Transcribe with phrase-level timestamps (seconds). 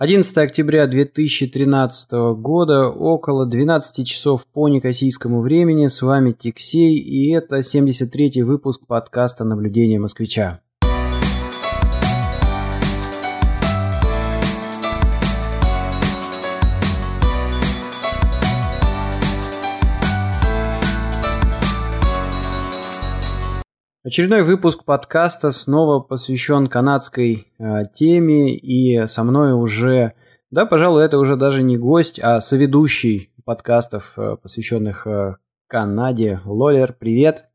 [0.00, 5.88] 11 октября 2013 года, около 12 часов по некосийскому времени.
[5.88, 10.60] С вами Тиксей, и это 73-й выпуск подкаста «Наблюдение москвича».
[24.08, 30.14] Очередной выпуск подкаста снова посвящен канадской э, теме, и со мной уже,
[30.50, 35.36] да, пожалуй, это уже даже не гость, а соведущий подкастов, э, посвященных э,
[35.66, 36.40] Канаде.
[36.46, 37.50] Лолер, привет.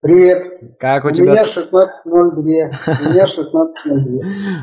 [0.00, 0.78] Привет.
[0.78, 1.32] Как у, у тебя?
[1.32, 1.90] Меня 16.02.
[2.06, 2.70] У меня
[3.26, 4.22] 16.02.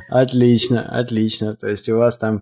[0.09, 1.55] Отлично, отлично.
[1.55, 2.41] То есть у вас там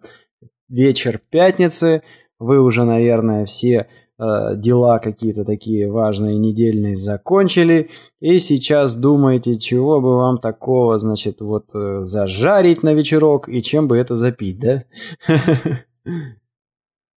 [0.69, 2.01] вечер пятницы,
[2.39, 3.87] вы уже, наверное, все
[4.17, 11.65] дела какие-то такие важные недельные закончили, и сейчас думаете, чего бы вам такого, значит, вот
[11.75, 14.83] э, зажарить на вечерок и чем бы это запить, да?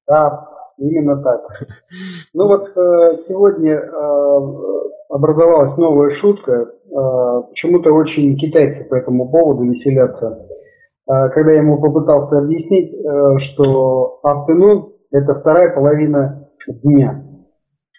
[0.10, 1.42] Да, именно так.
[2.34, 3.78] Ну вот э, сегодня
[5.10, 6.72] образовалась новая шутка.
[7.50, 10.48] Почему-то очень китайцы по этому поводу веселятся.
[11.06, 12.94] Когда я ему попытался объяснить,
[13.52, 17.24] что afternoon– это вторая половина дня.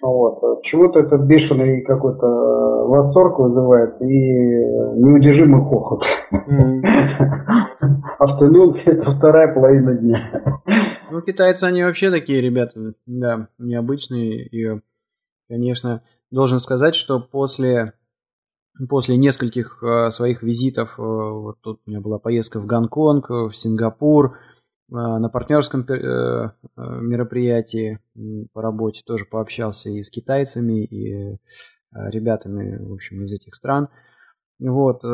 [0.00, 0.62] Вот.
[0.64, 2.26] Чего-то это бешеный какой-то
[2.86, 6.02] восторг вызывает и неудержимый хохот.
[8.18, 10.62] Автонун– это вторая половина дня.
[11.10, 14.46] Ну, китайцы, они вообще такие ребята, да, необычные.
[14.46, 14.80] И,
[15.48, 17.94] конечно, должен сказать, что после,
[18.88, 23.52] после нескольких э, своих визитов, э, вот тут у меня была поездка в Гонконг, в
[23.52, 24.32] Сингапур–
[24.90, 28.00] на партнерском э, э, мероприятии
[28.52, 31.36] по работе тоже пообщался и с китайцами, и э,
[31.92, 33.88] ребятами, в общем, из этих стран.
[34.60, 35.04] Вот,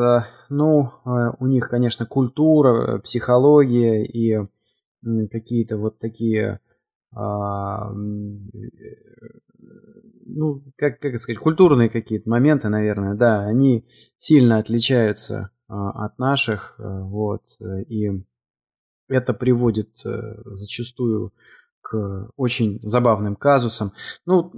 [0.49, 4.39] ну, у них, конечно, культура, психология и
[5.31, 6.61] какие-то вот такие,
[7.13, 7.91] а,
[10.25, 13.87] ну, как, как сказать, культурные какие-то моменты, наверное, да, они
[14.17, 17.43] сильно отличаются а, от наших, вот,
[17.87, 18.25] и
[19.07, 21.33] это приводит э, зачастую
[21.81, 23.91] к очень забавным казусам.
[24.25, 24.51] Ну,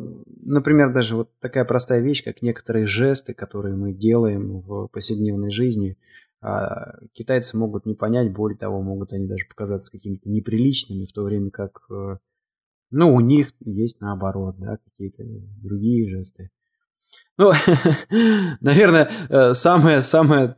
[0.44, 5.98] например, даже вот такая простая вещь, как некоторые жесты, которые мы делаем в повседневной жизни,
[6.42, 11.24] а китайцы могут не понять, более того, могут они даже показаться какими-то неприличными, в то
[11.24, 12.18] время как, э,
[12.92, 15.24] ну, у них есть наоборот, да, какие-то
[15.62, 16.50] другие жесты.
[17.38, 17.52] Ну,
[18.62, 20.58] наверное, э, самая, самая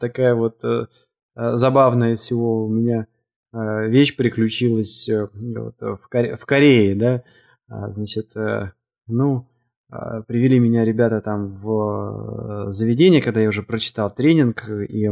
[0.00, 0.64] такая вот
[1.36, 3.06] забавная всего у меня–
[3.52, 7.24] вещь приключилась э, в Корее, да,
[7.68, 8.72] а, значит, э,
[9.06, 9.48] ну,
[9.88, 15.08] а, привели меня ребята там в заведение, когда я уже прочитал тренинг, и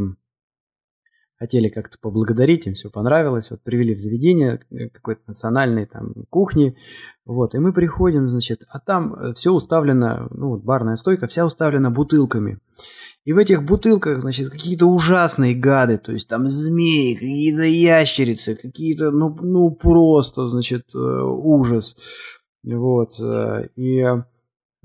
[1.38, 4.60] хотели как-то поблагодарить, им все понравилось, вот привели в заведение
[4.92, 6.76] какой-то национальной там кухни,
[7.24, 11.90] вот, и мы приходим, значит, а там все уставлено, ну, вот барная стойка вся уставлена
[11.90, 12.58] бутылками,
[13.28, 19.10] и в этих бутылках, значит, какие-то ужасные гады, то есть там змеи, какие-то ящерицы, какие-то,
[19.10, 21.98] ну, ну просто, значит, э, ужас.
[22.64, 23.20] Вот.
[23.20, 24.02] Э, и,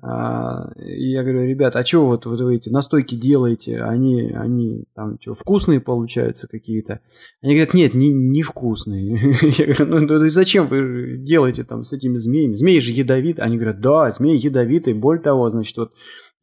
[0.05, 3.81] и я говорю, ребята, а что вот, вот вы эти настойки делаете?
[3.83, 6.99] Они, они там что, вкусные получаются какие-то?
[7.41, 9.37] Они говорят, нет, не, не вкусные.
[9.57, 12.51] Я говорю, ну, ну зачем вы делаете там с этими змеями?
[12.51, 13.41] Змеи же ядовиты.
[13.41, 14.93] Они говорят, да, змеи ядовитые.
[14.93, 15.93] Более того, значит, вот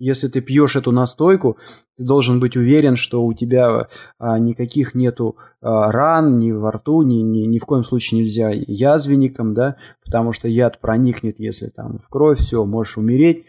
[0.01, 1.59] если ты пьешь эту настойку,
[1.97, 3.89] ты должен быть уверен, что у тебя
[4.19, 8.51] а, никаких нету а, ран ни во рту, ни, ни, ни в коем случае нельзя
[8.51, 13.45] язвенником, да, потому что яд проникнет, если там в кровь, все, можешь умереть.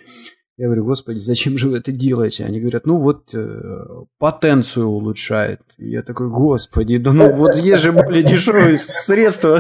[0.61, 2.45] Я говорю, господи, зачем же вы это делаете?
[2.45, 3.83] Они говорят, ну вот э,
[4.19, 5.59] потенцию улучшает.
[5.79, 9.59] И я такой, господи, да ну вот есть же более дешевые средства.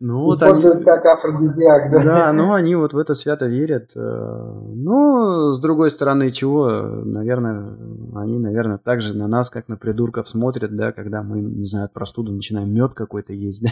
[0.00, 0.62] Ну вот они...
[0.84, 2.04] как афродизиак, да?
[2.04, 3.90] Да, ну они вот в это свято верят.
[3.94, 6.68] Ну, с другой стороны, чего,
[7.04, 7.76] наверное,
[8.14, 11.86] они, наверное, так же на нас, как на придурков смотрят, да, когда мы, не знаю,
[11.86, 13.70] от простуды начинаем мед какой-то есть, да.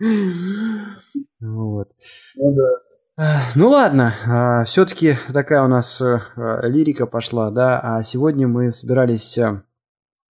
[1.40, 1.88] Вот.
[2.36, 2.89] Ну да.
[3.54, 6.20] Ну ладно, а, все-таки такая у нас э,
[6.62, 9.60] лирика пошла, да, а сегодня мы собирались э,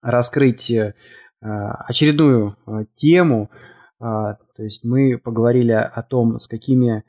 [0.01, 0.93] раскрыть э,
[1.39, 2.57] очередную
[2.95, 3.49] тему,
[3.97, 7.05] а, то есть мы поговорили о том, с какими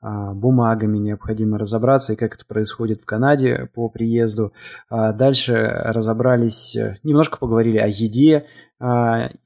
[0.00, 4.54] а, бумагами необходимо разобраться и как это происходит в Канаде по приезду.
[4.88, 8.46] Дальше разобрались, немножко поговорили о еде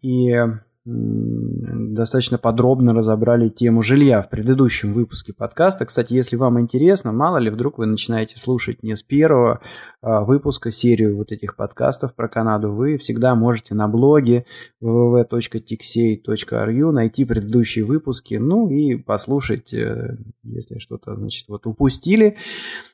[0.03, 0.37] и
[0.87, 5.85] достаточно подробно разобрали тему жилья в предыдущем выпуске подкаста.
[5.85, 9.61] Кстати, если вам интересно, мало ли вдруг вы начинаете слушать не с первого
[10.00, 14.47] а, выпуска серию вот этих подкастов про Канаду, вы всегда можете на блоге
[14.82, 22.38] www.tixey.ru найти предыдущие выпуски, ну и послушать, э, если что-то, значит, вот упустили.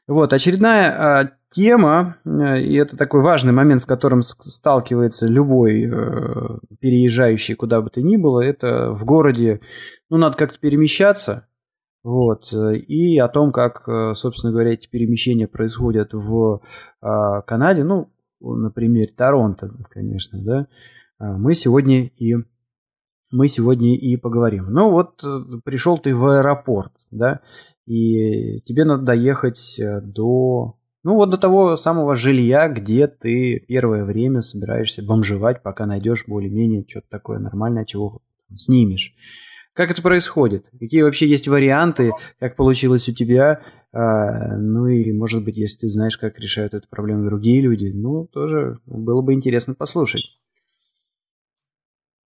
[0.08, 6.58] Вот, очередная а, тема, э, и это такой важный момент, с которым сталкивается любой э,
[6.80, 9.60] переезжающий куда бы то ни было, это в городе,
[10.10, 11.48] ну, надо как-то перемещаться,
[12.04, 16.60] вот, э, и о том, как, собственно говоря, эти перемещения происходят в
[17.00, 20.66] а, Канаде, ну, на примере Торонто, конечно, да,
[21.18, 22.34] мы сегодня и
[23.32, 24.66] мы сегодня и поговорим.
[24.70, 25.24] Ну вот
[25.64, 27.40] пришел ты в аэропорт, да,
[27.86, 30.76] и тебе надо доехать до
[31.06, 36.84] ну вот до того самого жилья, где ты первое время собираешься бомжевать, пока найдешь более-менее
[36.84, 38.22] что-то такое нормальное, чего
[38.56, 39.14] снимешь.
[39.72, 40.68] Как это происходит?
[40.80, 42.10] Какие вообще есть варианты,
[42.40, 43.62] как получилось у тебя?
[43.92, 48.26] А, ну или, может быть, если ты знаешь, как решают эту проблему другие люди, ну,
[48.26, 50.24] тоже было бы интересно послушать.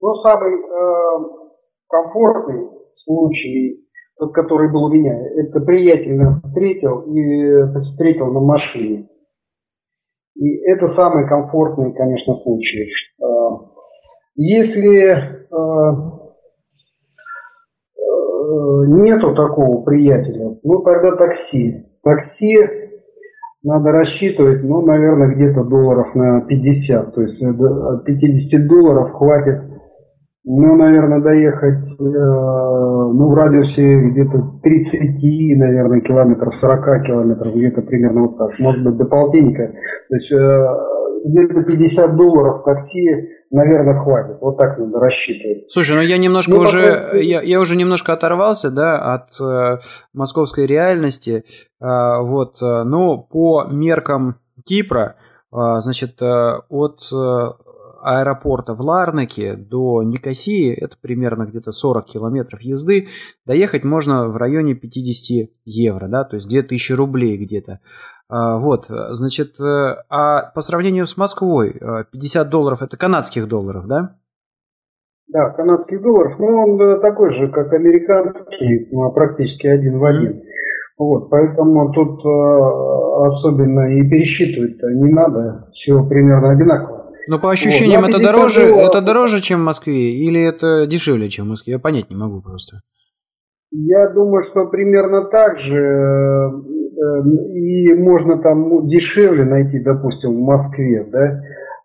[0.02, 1.46] Ну, самый э,
[1.88, 2.68] комфортный
[3.06, 3.85] случай
[4.18, 9.10] тот, который был у меня, это приятель нас встретил и встретил на машине.
[10.36, 12.90] И это самый комфортный, конечно, случай.
[13.22, 13.60] А,
[14.36, 16.16] если а,
[18.88, 21.86] нету такого приятеля, ну тогда такси.
[22.04, 22.56] Такси
[23.64, 27.16] надо рассчитывать, ну, наверное, где-то долларов на 50.
[27.16, 29.75] То есть от 50 долларов хватит
[30.46, 38.22] ну, наверное, доехать, э, ну, в радиусе где-то 30, наверное, километров, 40 километров, где-то примерно
[38.22, 39.74] вот так, может быть, до полтинника.
[40.10, 40.68] То есть э,
[41.26, 44.38] где-то 50 долларов такси, наверное, хватит.
[44.40, 45.72] Вот так надо рассчитывать.
[45.72, 47.20] Слушай, ну я немножко ну, уже, потом...
[47.22, 49.80] я, я уже немножко оторвался, да, от э,
[50.14, 51.44] московской реальности.
[51.82, 55.16] Э, вот, э, ну, по меркам Кипра,
[55.52, 57.00] э, значит, э, от
[58.06, 63.08] аэропорта в Ларнаке до Никосии, это примерно где-то 40 километров езды,
[63.46, 67.80] доехать можно в районе 50 евро, да, то есть 2000 рублей где-то.
[68.28, 73.88] А, вот, значит, э, а по сравнению с Москвой 50 э, долларов это канадских долларов,
[73.88, 74.18] да?
[75.28, 80.44] Да, канадских долларов, но он э, такой же, как американский, практически один в один.
[80.98, 86.95] Вот, поэтому тут особенно и пересчитывать-то не надо, все примерно одинаково.
[87.28, 91.46] Но по ощущениям вот, это дороже, это дороже, чем в Москве, или это дешевле, чем
[91.46, 91.74] в Москве?
[91.74, 92.82] Я понять не могу просто.
[93.72, 96.76] Я думаю, что примерно так же.
[96.96, 97.22] Э,
[97.54, 101.42] и можно там дешевле найти, допустим, в Москве, да.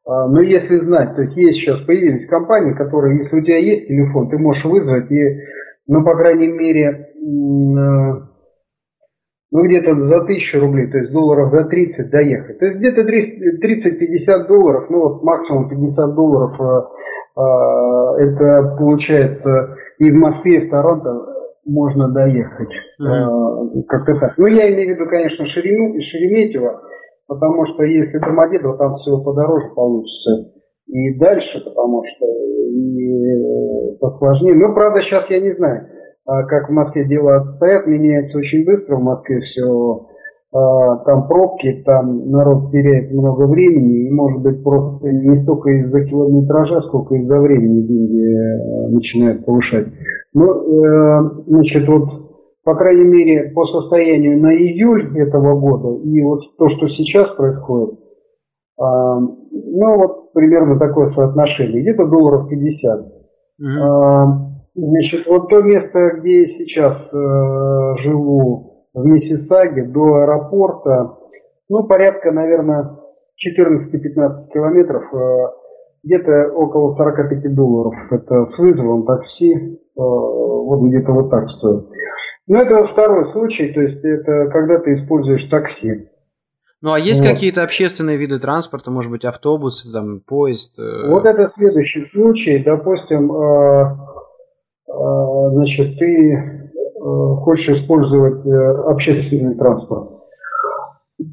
[0.06, 3.88] А, но если знать, то есть есть сейчас появились компании, которые, если у тебя есть
[3.88, 5.40] телефон, ты можешь вызвать и,
[5.86, 8.30] ну, по крайней мере, э,
[9.52, 12.58] ну где-то за тысячу рублей, то есть долларов за 30 доехать.
[12.58, 20.12] То есть где-то 30-50 долларов, ну вот максимум 50 долларов, э, э, это получается и
[20.12, 21.11] в Москве, и в Торонто
[21.67, 22.70] можно доехать.
[23.00, 23.81] Mm-hmm.
[23.81, 24.35] Э, как-то так.
[24.38, 26.82] Ну я имею в виду, конечно, Шерему, Шереметьево,
[27.26, 30.53] потому что если Домодедово, там все подороже получится.
[30.87, 34.55] И дальше, потому что и посложнее.
[34.56, 35.87] Ну, правда, сейчас я не знаю.
[36.31, 40.06] А как в Москве дела обстоят, меняется очень быстро в Москве все.
[40.53, 46.05] А, там пробки, там народ теряет много времени, и может быть просто не столько из-за
[46.05, 49.89] километража, сколько из-за времени деньги э, начинают повышать.
[50.32, 52.31] Ну, э, значит, вот
[52.63, 57.99] по крайней мере, по состоянию на июль этого года и вот то, что сейчас происходит,
[58.79, 63.01] а, ну вот примерно такое соотношение, где-то долларов 50.
[63.60, 64.49] Mm-hmm.
[64.74, 71.17] Значит, вот то место, где я сейчас э, живу, в Миссисаге, до аэропорта,
[71.69, 72.98] ну, порядка, наверное,
[73.39, 75.60] 14-15 километров, э,
[76.03, 77.94] где-то около 45 долларов.
[78.10, 81.86] Это с вызовом такси, э, вот где-то вот так стоит.
[82.46, 86.08] Но это второй случай, то есть это когда ты используешь такси.
[86.82, 87.29] Ну а есть вот.
[87.29, 90.79] какие-то общественные виды транспорта, может быть, автобус, там, поезд?
[90.79, 91.08] Э...
[91.10, 92.62] Вот это следующий случай.
[92.65, 93.96] Допустим, э,
[94.93, 97.01] значит, ты э,
[97.43, 98.51] хочешь использовать э,
[98.87, 100.11] общественный транспорт.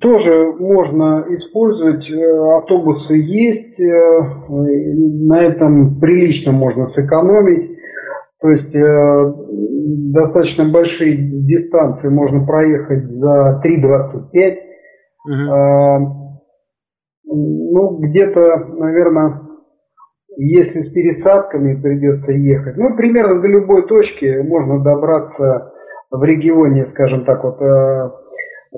[0.01, 3.79] Тоже можно использовать, э, автобусы есть,
[4.49, 7.77] на этом прилично можно сэкономить.
[8.39, 8.71] То есть
[10.13, 14.57] достаточно большие дистанции можно проехать за 3,25.
[15.25, 16.27] Угу.
[17.29, 19.46] Ну, где-то, наверное,
[20.37, 25.73] если с пересадками придется ехать, ну, примерно до любой точки можно добраться
[26.11, 28.09] в регионе, скажем так, вот э,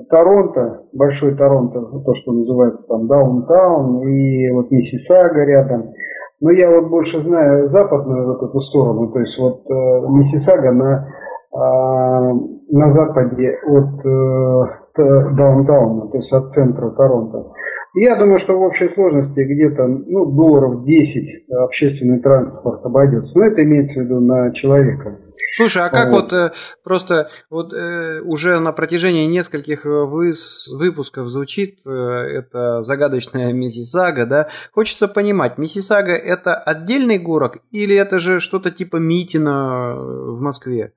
[0.08, 5.92] Торонто, Большой Торонто, то, что называется там Даунтаун и вот Миссисага рядом.
[6.40, 11.08] Но я вот больше знаю западную вот эту сторону, то есть вот э, Миссисага на,
[11.52, 12.34] э,
[12.70, 17.52] на западе от э, Даунтауна, то есть от центра Торонто.
[17.94, 23.32] Я думаю, что в общей сложности где-то ну, долларов 10 общественный транспорт обойдется.
[23.34, 25.18] Но это имеется в виду на человека.
[25.56, 26.52] Слушай, а как вот, вот э,
[26.84, 34.26] просто вот э, уже на протяжении нескольких э, выс, выпусков звучит э, это загадочная Миссисага,
[34.26, 34.48] да?
[34.72, 40.92] Хочется понимать, Миссисага это отдельный город или это же что-то типа Митина в Москве?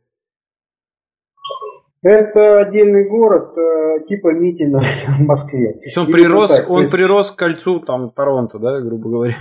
[2.03, 4.79] Это отдельный город э, типа Митина
[5.19, 5.74] в Москве.
[5.74, 6.91] То есть он прирос, так, он есть...
[6.91, 9.36] прирос к кольцу там Торонто, да, грубо говоря.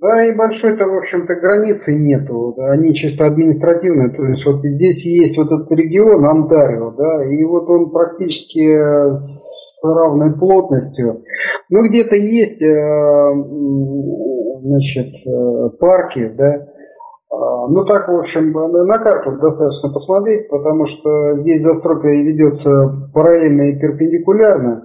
[0.00, 2.54] Да, и большой-то, в общем-то, границы нету.
[2.70, 4.10] Они чисто административные.
[4.10, 9.82] То есть вот здесь есть вот этот регион Онтарио, да, и вот он практически с
[9.82, 11.24] равной плотностью.
[11.70, 13.34] Ну, где-то есть, э,
[14.62, 16.68] значит, э, парки, да,
[17.68, 23.78] ну так, в общем, на карту достаточно посмотреть, потому что здесь застройка ведется параллельно и
[23.78, 24.84] перпендикулярно,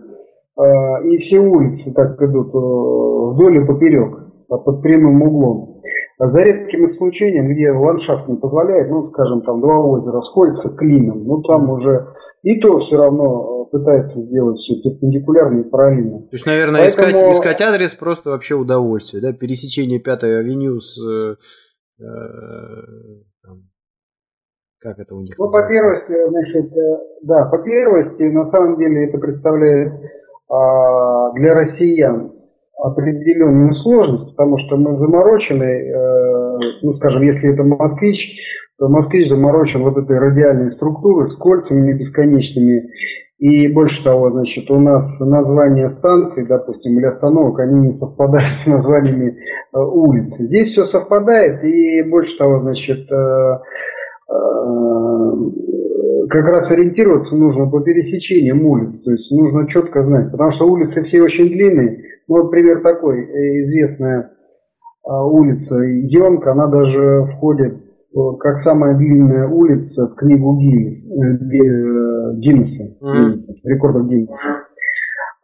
[0.56, 4.20] а, и все улицы так идут э, вдоль и поперек,
[4.50, 5.82] а под прямым углом.
[6.20, 11.42] За редким исключением, где ландшафт не позволяет, ну, скажем, там два озера сходятся клином, ну,
[11.42, 12.08] там уже
[12.44, 16.20] и то все равно пытается сделать все перпендикулярно и параллельно.
[16.20, 17.08] То есть, наверное, Поэтому...
[17.08, 21.36] искать, искать адрес просто вообще удовольствие, да, пересечение пятой авеню с э, Э,
[23.44, 23.64] там,
[24.80, 29.08] как это у них Ну, по первости, значит, э, да, по первости, на самом деле
[29.08, 29.94] это представляет
[30.50, 32.34] а, для россиян
[32.78, 38.20] определенную сложность, потому что мы заморочены, э, ну, скажем, если это москвич,
[38.78, 42.90] то москвич заморочен вот этой радиальной структурой с кольцами бесконечными
[43.44, 48.68] и больше того, значит, у нас названия станций, допустим, или остановок, они не совпадают с
[48.68, 50.34] названиями э, улиц.
[50.40, 53.60] Здесь все совпадает, и больше того, значит, э,
[54.30, 54.40] э,
[56.30, 61.04] как раз ориентироваться нужно по пересечениям улиц, то есть нужно четко знать, потому что улицы
[61.04, 62.02] все очень длинные.
[62.30, 64.32] Ну, вот пример такой, известная
[65.04, 67.83] улица Йонка, она даже входит
[68.40, 73.44] как самая длинная улица в книгу Гиннесса, Гиннесса mm-hmm.
[73.64, 74.34] рекордов Гиннесса.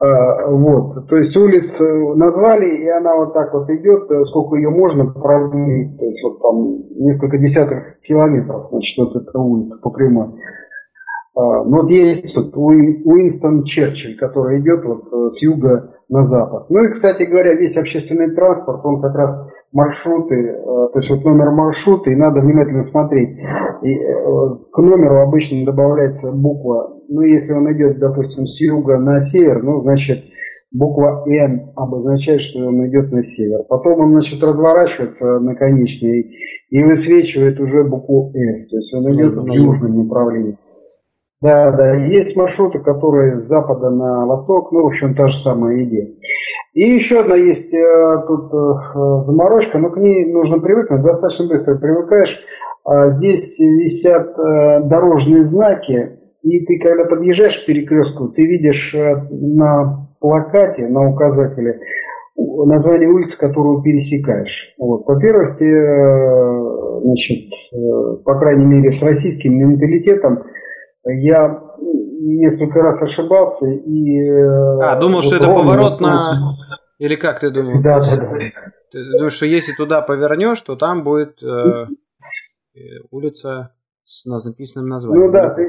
[0.02, 4.70] А, вот, то есть улицу назвали, и она вот так вот идет, э, сколько ее
[4.70, 10.28] можно продлить, то есть вот там несколько десятков километров, значит, вот эта улица по прямой.
[11.36, 16.70] А, но вот есть вот Уинстон Черчилль, который идет вот э, с юга на запад.
[16.70, 20.56] Ну и, кстати говоря, весь общественный транспорт, он как раз маршруты, э,
[20.94, 23.38] то есть вот номер маршрута, и надо внимательно смотреть.
[23.84, 29.30] И э, к номеру обычно добавляется буква, ну если он идет, допустим, с юга на
[29.32, 30.24] север, ну значит
[30.72, 33.64] буква Н обозначает, что он идет на север.
[33.68, 36.36] Потом он, значит, разворачивается на конечной
[36.70, 40.58] и высвечивает уже букву С, то есть он идет в южном направлении.
[41.41, 45.84] Да, да, есть маршруты, которые с запада на восток, ну, в общем, та же самая
[45.84, 46.10] идея.
[46.74, 51.77] И еще одна есть э, тут э, заморочка, но к ней нужно привыкнуть, достаточно быстро
[51.77, 52.38] привыкаешь.
[52.86, 59.15] Э, здесь висят э, дорожные знаки, и ты, когда подъезжаешь к перекрестку, ты видишь э,
[59.31, 61.79] на плакате, на указателе
[62.36, 64.75] название улицы, которую пересекаешь.
[64.77, 65.05] Вот.
[65.05, 70.43] По первости, э, значит, э, по крайней мере, с российским менталитетом,
[71.06, 71.62] я
[72.20, 74.29] несколько раз ошибался и...
[74.29, 76.56] Э, а, думал, что это поворот на...
[76.98, 77.82] Или как ты думал?
[77.82, 78.27] Да, да, да.
[78.91, 81.86] Ты думаешь, что если туда повернешь, то там будет э,
[82.75, 82.79] э
[83.12, 85.27] улица с написанным названием?
[85.27, 85.63] Ну да, ты,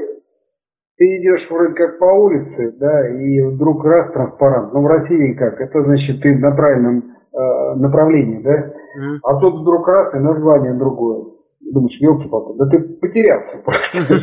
[0.97, 4.73] ты идешь вроде как по улице, да, и вдруг раз транспарант.
[4.73, 5.61] Ну в России как?
[5.61, 8.73] Это значит ты на правильном э, направлении, да?
[8.99, 9.19] Mm.
[9.23, 11.30] А тут вдруг раз и название другое
[11.71, 14.19] думаешь, елки палки да ты потерялся просто.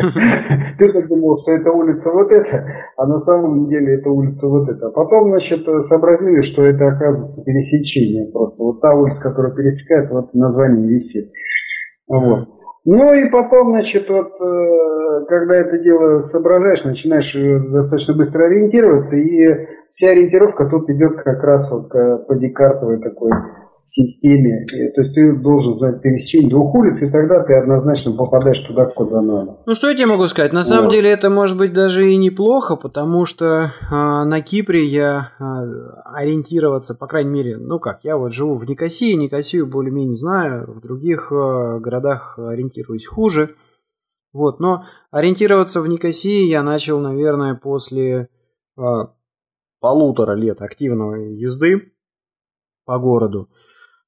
[0.79, 4.69] Ты так думал, что это улица вот эта, а на самом деле это улица вот
[4.69, 4.91] эта.
[4.91, 8.63] Потом, значит, сообразили, что это оказывается пересечение просто.
[8.63, 11.31] Вот та улица, которая пересекает, вот название висит.
[12.09, 12.49] Вот.
[12.85, 19.17] Ну и потом, значит, вот, э, когда это дело соображаешь, начинаешь э, достаточно быстро ориентироваться,
[19.17, 23.31] и вся ориентировка тут идет как раз вот по декартовой такой
[23.99, 24.65] системе.
[24.95, 29.21] То есть ты должен знать пересечение двух улиц, и тогда ты однозначно попадаешь туда, куда
[29.21, 29.59] надо.
[29.67, 30.53] Ну что я тебе могу сказать?
[30.53, 30.67] На вот.
[30.67, 33.47] самом деле это может быть даже и неплохо, потому что
[33.91, 35.43] э, на Кипре я э,
[36.15, 40.81] ориентироваться, по крайней мере, ну как, я вот живу в Никосии, Никосию более-менее знаю, в
[40.81, 43.51] других э, городах ориентируюсь хуже.
[44.33, 48.29] Вот, но ориентироваться в Никосии я начал, наверное, после
[48.77, 48.83] э,
[49.81, 51.93] полутора лет активной езды
[52.85, 53.49] по городу.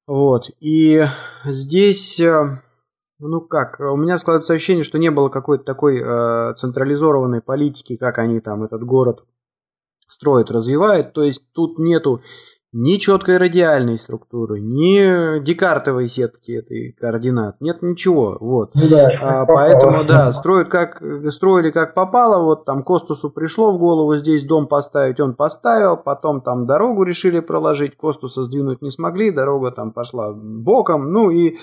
[0.07, 0.49] Вот.
[0.59, 1.05] И
[1.45, 2.61] здесь, э,
[3.19, 8.17] ну как, у меня складывается ощущение, что не было какой-то такой э, централизованной политики, как
[8.17, 9.23] они там этот город
[10.07, 11.13] строят, развивают.
[11.13, 12.21] То есть тут нету
[12.73, 18.71] ни четкой радиальной структуры, ни декартовой сетки этой координат, нет ничего, вот.
[18.75, 23.77] Ну да, а, поэтому, да, строят как, строили как попало, вот там Костусу пришло в
[23.77, 29.31] голову здесь дом поставить, он поставил, потом там дорогу решили проложить, Костуса сдвинуть не смогли,
[29.31, 31.57] дорога там пошла боком, ну и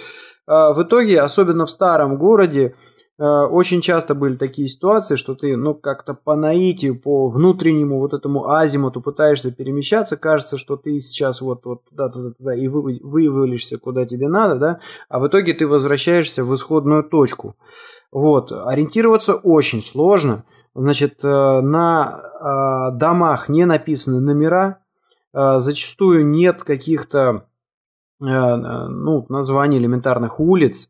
[0.47, 2.75] а, в итоге, особенно в старом городе, Э,
[3.19, 8.49] очень часто были такие ситуации, что ты, ну, как-то по наитию, по внутреннему вот этому
[8.49, 13.77] азимуту пытаешься перемещаться, кажется, что ты сейчас вот, вот туда, туда, туда и вы, вывалишься,
[13.77, 17.57] куда тебе надо, да, а в итоге ты возвращаешься в исходную точку.
[18.13, 20.45] Вот, ориентироваться очень сложно.
[20.77, 22.21] Значит, э, на
[22.93, 24.79] э, домах не написаны номера,
[25.33, 27.45] зачастую нет каких-то,
[28.19, 30.89] ну, названий элементарных улиц,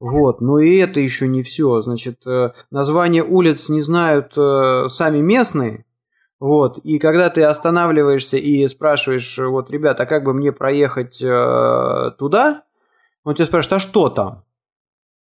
[0.00, 1.80] вот, но и это еще не все.
[1.80, 5.84] Значит, э, название улиц не знают э, сами местные.
[6.40, 12.12] Вот, и когда ты останавливаешься и спрашиваешь, вот, ребята, а как бы мне проехать э,
[12.16, 12.62] туда?
[13.24, 14.44] Он тебя спрашивает, а что там?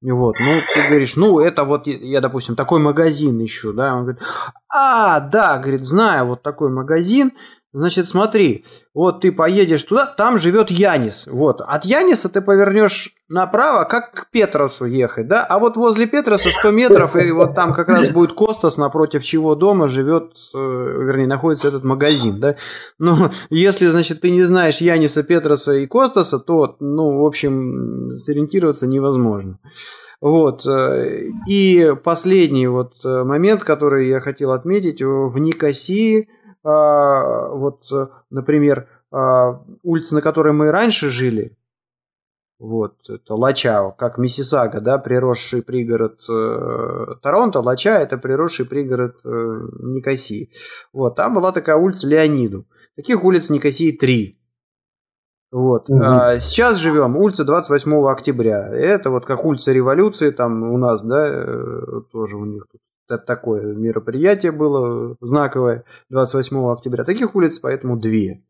[0.02, 4.22] Вот, ну, ты говоришь, ну, это вот, я, допустим, такой магазин ищу, да, он говорит,
[4.68, 7.32] а, да, говорит, знаю вот такой магазин,
[7.72, 11.26] Значит, смотри, вот ты поедешь туда, там живет Янис.
[11.30, 15.44] Вот, от Яниса ты повернешь направо, как к Петросу ехать, да?
[15.44, 19.54] А вот возле Петроса 100 метров, и вот там как раз будет Костас, напротив чего
[19.54, 22.56] дома живет, э, вернее, находится этот магазин, да?
[22.98, 28.86] Ну, если, значит, ты не знаешь Яниса, Петроса и Костаса, то, ну, в общем, сориентироваться
[28.86, 29.58] невозможно.
[30.20, 30.66] Вот.
[30.66, 36.28] Э, и последний вот э, момент, который я хотел отметить, в Никосии
[36.68, 37.84] вот,
[38.30, 41.56] например, а, улица, на которой мы раньше жили,
[42.58, 49.28] вот, это Лачао, как Миссисага, да, приросший пригород э, Торонто, Лача– это приросший пригород э,
[49.28, 50.50] Никосии.
[50.90, 52.66] Вот, там была такая улица Леониду.
[52.96, 54.40] Таких улиц Никосии три.
[55.52, 55.90] Вот.
[55.90, 56.00] Угу.
[56.02, 58.68] А сейчас живем, улица 28 октября.
[58.74, 63.74] Это вот как улица революции, там у нас, да, э, тоже у них тут такое
[63.74, 67.04] мероприятие было знаковое 28 октября.
[67.04, 68.42] Таких улиц поэтому две.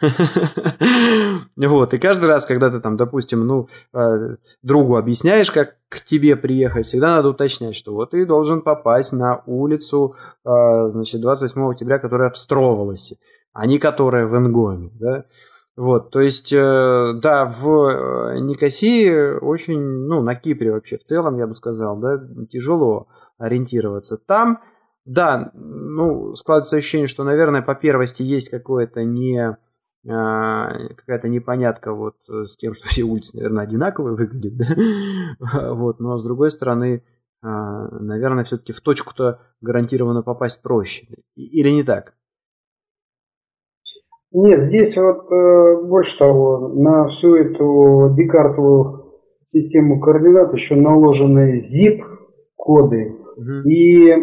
[1.56, 6.36] Вот, и каждый раз, когда ты там, допустим, ну, э, другу объясняешь, как к тебе
[6.36, 10.50] приехать, всегда надо уточнять, что вот ты должен попасть на улицу, э,
[10.90, 13.16] значит, 28 октября, которая в Строволосе,
[13.52, 15.24] а не которая в Энгоме, да.
[15.76, 21.46] Вот, то есть, э, да, в Никосии очень, ну, на Кипре вообще в целом, я
[21.46, 24.16] бы сказал, да, тяжело ориентироваться.
[24.16, 24.60] Там,
[25.04, 29.56] да, ну, складывается ощущение, что, наверное, по первости есть какое-то не
[30.06, 35.74] а, какая-то непонятка вот с тем, что все улицы, наверное, одинаковые выглядят, да?
[35.74, 37.02] вот, но с другой стороны,
[37.42, 41.06] а, наверное, все-таки в точку-то гарантированно попасть проще.
[41.36, 42.14] Или не так?
[44.36, 49.20] Нет, здесь вот э, больше того, на всю эту декартовую
[49.52, 54.16] систему координат еще наложены zip-коды, и э,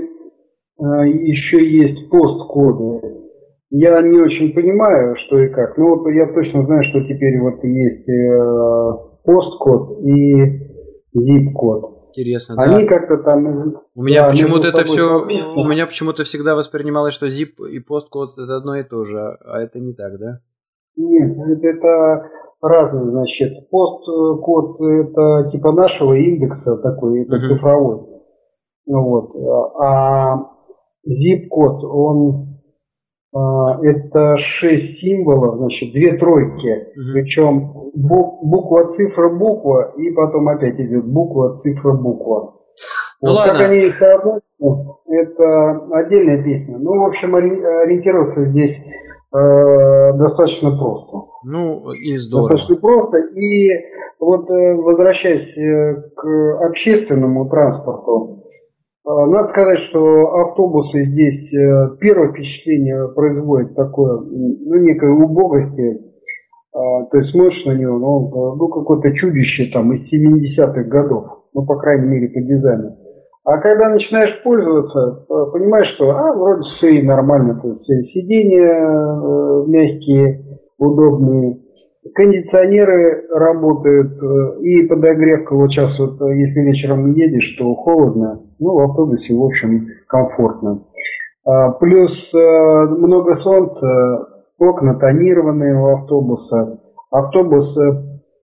[0.80, 3.22] еще есть пост-коды.
[3.70, 5.78] Я не очень понимаю, что и как.
[5.78, 8.92] Но вот я точно знаю, что теперь вот есть э,
[9.24, 10.72] пост-код и
[11.16, 12.02] zip-код.
[12.10, 12.64] Интересно, да.
[12.64, 13.76] Они как-то там...
[13.96, 15.24] У меня да, почему-то это все...
[15.24, 19.62] У меня почему-то всегда воспринималось, что zip и пост-код это одно и то же, а
[19.62, 20.40] это не так, да?
[20.98, 22.30] Нет, это
[22.62, 23.70] разные, значит.
[23.70, 27.56] Пост-код это типа нашего индекса такой, это uh-huh.
[27.56, 28.11] цифровой.
[28.86, 29.36] Ну вот.
[29.82, 30.36] А
[31.08, 32.52] zip-код, он
[33.34, 36.88] а, это шесть символов, значит, две тройки.
[37.14, 42.56] Причем буква, цифра, буква, и потом опять идет буква, цифра, буква.
[43.22, 43.54] Ну, вот ладно.
[43.54, 44.02] как они их
[45.08, 46.78] это отдельная песня.
[46.78, 51.18] Ну, в общем, ориентироваться здесь э, достаточно просто.
[51.46, 52.50] Ну, и здорово.
[52.50, 53.22] Достаточно просто.
[53.36, 53.70] И
[54.20, 58.41] вот э, возвращаясь э, к общественному транспорту,
[59.04, 66.12] надо сказать, что автобусы здесь э, первое впечатление производят такое, ну, некой убогости.
[66.74, 71.66] А, то есть смотришь на него, ну, ну какое-то чудище там из 70-х годов, ну,
[71.66, 72.98] по крайней мере, по дизайну.
[73.44, 78.70] А когда начинаешь пользоваться, э, понимаешь, что а, вроде все и нормально, то есть сиденья
[78.70, 81.60] э, мягкие, удобные,
[82.14, 88.90] кондиционеры работают, э, и подогревка, вот сейчас вот если вечером едешь, то холодно, ну в
[88.90, 90.86] автобусе в общем комфортно.
[91.44, 97.76] А, плюс много солнца, окна тонированные у автобуса, автобус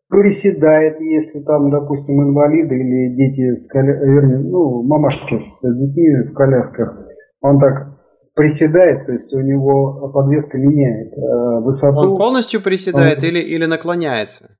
[0.09, 3.95] приседает, если там, допустим, инвалиды или дети, с коля...
[4.01, 6.97] вернее, ну, мамашки с детьми в колясках,
[7.43, 7.99] он так
[8.35, 12.13] приседает, то есть у него подвеска меняет э, высоту.
[12.13, 13.29] Он полностью приседает он...
[13.29, 14.57] или, или наклоняется?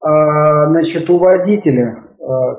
[0.00, 2.04] А, значит, у водителя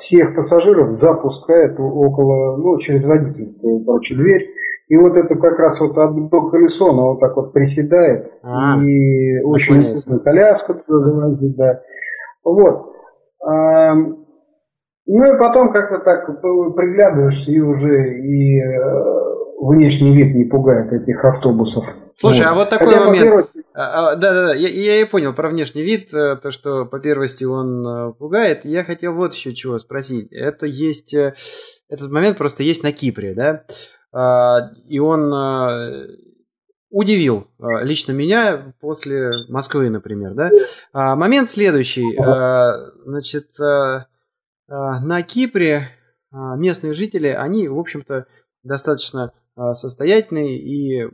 [0.02, 4.50] всех пассажиров запускает около, ну, через водительскую, короче, дверь,
[4.88, 8.32] и вот это как раз вот одно колесо, оно вот так вот приседает.
[8.42, 11.82] А, и очень вкусную коляску туда завозит, да.
[12.44, 12.94] Вот.
[15.12, 16.26] Ну и потом как-то так
[16.76, 19.30] приглядываешься и уже и э,
[19.60, 21.84] внешний вид не пугает этих автобусов.
[22.14, 22.52] Слушай, вот.
[22.52, 23.50] а вот такой Хотя момент.
[23.80, 26.86] А, а, да, да, да, я, я и понял про внешний вид, э, то, что
[26.86, 28.66] по первости он э, пугает.
[28.66, 30.28] Я хотел вот еще чего спросить.
[30.34, 33.64] Это есть, этот момент просто есть на Кипре, да?
[34.12, 35.32] А, и он
[36.90, 40.34] удивил лично меня после Москвы, например.
[40.34, 41.16] Да?
[41.16, 42.18] Момент следующий.
[43.06, 43.58] Значит,
[44.68, 45.90] на Кипре
[46.34, 48.26] местные жители, они, в общем-то,
[48.64, 49.32] достаточно
[49.74, 51.10] состоятельные и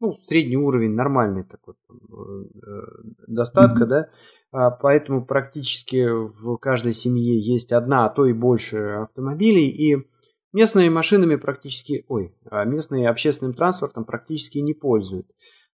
[0.00, 2.82] ну, средний уровень, нормальный такой э,
[3.26, 4.06] достатка, mm-hmm.
[4.52, 10.06] да, поэтому практически в каждой семье есть одна, а то и больше автомобилей, и
[10.52, 15.28] Местными машинами практически, ой, а местные общественным транспортом практически не пользуют.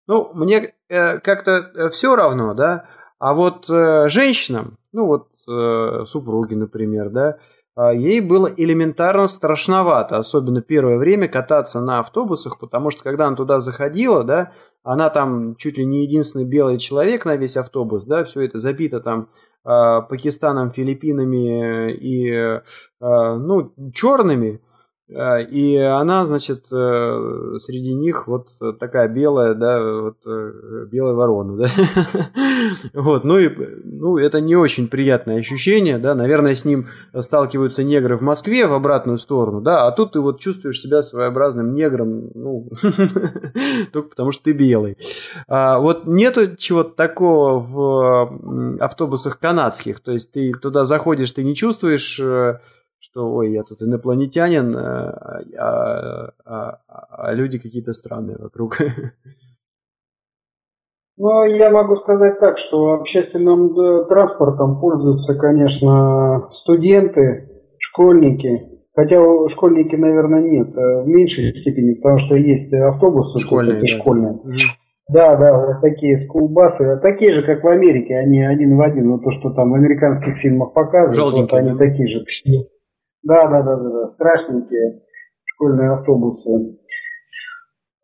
[0.06, 2.86] Ну, мне э, как-то э, все равно, да,
[3.18, 7.38] а вот э, женщинам, ну вот э, супруги, например, да, э,
[7.76, 13.60] ей было элементарно страшновато, особенно первое время кататься на автобусах, потому что когда она туда
[13.60, 18.42] заходила, да, она там чуть ли не единственный белый человек на весь автобус, да, все
[18.42, 19.28] это забито там
[19.64, 19.68] э,
[20.08, 22.62] Пакистаном, Филиппинами и, э,
[23.00, 24.65] ну, черными, а,
[25.08, 28.48] и она, значит, э, среди них вот
[28.80, 31.70] такая белая, да, вот э, белая ворона, да.
[32.92, 33.48] Вот, ну и,
[33.84, 38.72] ну, это не очень приятное ощущение, да, наверное, с ним сталкиваются негры в Москве в
[38.72, 42.68] обратную сторону, да, а тут ты вот чувствуешь себя своеобразным негром, ну,
[43.92, 44.98] только потому что ты белый.
[45.46, 51.54] А вот нету чего-то такого в автобусах канадских, то есть ты туда заходишь, ты не
[51.54, 52.58] чувствуешь э,
[53.06, 58.78] что, ой, я тут инопланетянин, э, а, а, а, а люди какие-то странные вокруг.
[61.18, 68.82] Ну, я могу сказать так, что общественным э, транспортом пользуются, конечно, студенты, школьники.
[68.94, 69.16] Хотя
[69.48, 73.80] школьники, наверное, нет, э, в меньшей степени, потому что есть автобусы школьные.
[73.80, 73.86] Да.
[73.98, 74.32] школьные.
[74.32, 74.52] Угу.
[75.08, 79.16] Да, да, вот такие скулбасы, такие же, как в Америке, они один в один, но
[79.16, 82.66] то, что там в американских фильмах показывают, вот они такие же.
[83.26, 85.00] Да, да, да, да, да, страшненькие
[85.44, 86.76] школьные автобусы.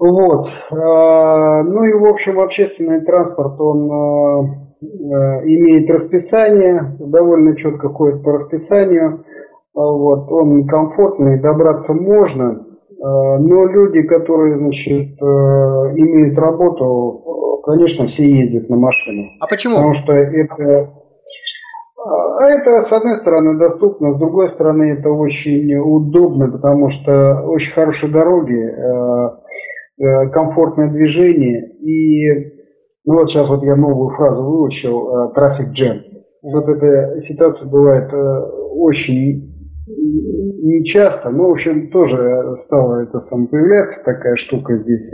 [0.00, 0.48] Вот.
[0.72, 8.24] А, ну и, в общем, общественный транспорт, он а, а, имеет расписание, довольно четко ходит
[8.24, 9.24] по расписанию.
[9.74, 10.30] Вот.
[10.32, 12.66] Он комфортный, добраться можно.
[12.98, 19.30] Но люди, которые, значит, имеют работу, конечно, все ездят на машине.
[19.40, 19.76] А почему?
[19.76, 21.01] Потому что это
[22.42, 27.72] а это, с одной стороны, доступно, с другой стороны, это очень удобно, потому что очень
[27.72, 31.68] хорошие дороги, э, э, комфортное движение.
[31.78, 32.28] И
[33.04, 36.02] ну вот сейчас вот я новую фразу выучил, трафик джем.
[36.42, 38.40] Вот эта ситуация бывает э,
[38.74, 39.52] очень
[39.86, 45.10] нечасто, но, в общем, тоже стала это сам появляться, такая штука здесь.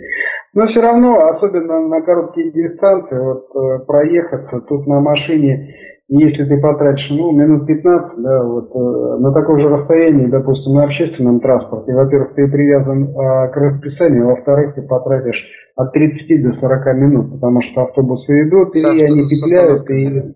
[0.55, 5.75] Но все равно, особенно на короткие дистанции, вот проехаться тут на машине
[6.09, 10.85] если ты потратишь, ну, минут 15, да, вот, э, на таком же расстоянии, допустим, на
[10.85, 15.37] общественном транспорте, во-первых, ты привязан э, к расписанию, во-вторых, ты потратишь
[15.77, 19.05] от 30 до 40 минут, потому что автобусы идут, и авто...
[19.05, 20.35] они петляют, и...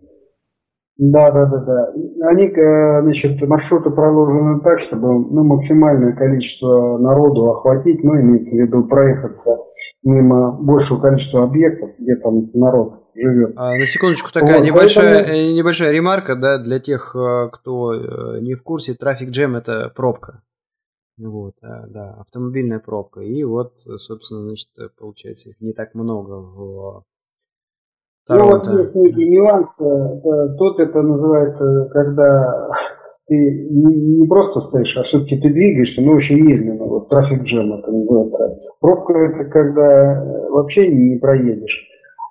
[0.99, 1.93] Да, да, да, да.
[2.29, 8.59] Они, э, значит, маршруты проложены так, чтобы ну, максимальное количество народу охватить, ну, имеется в
[8.59, 9.57] виду проехаться
[10.03, 13.53] мимо большего количества объектов, где там народ живет.
[13.57, 15.37] А, на секундочку такая вот, небольшая, поэтому...
[15.37, 19.93] Э, небольшая ремарка, да, для тех, э, кто э, не в курсе, трафик джем это
[19.95, 20.43] пробка.
[21.19, 23.21] Вот, да, автомобильная пробка.
[23.21, 27.05] И вот, собственно, значит, получается, их не так много в
[28.27, 28.71] Торонто.
[28.71, 29.69] Ну вот есть некий нюанс,
[30.59, 32.71] тут это называется, когда
[33.29, 33.35] ты
[33.71, 36.85] не, просто стоишь, а все-таки ты двигаешься, но очень медленно.
[36.85, 38.59] Вот трафик джем это называется.
[38.81, 41.89] Пробка это когда э, вообще не проедешь.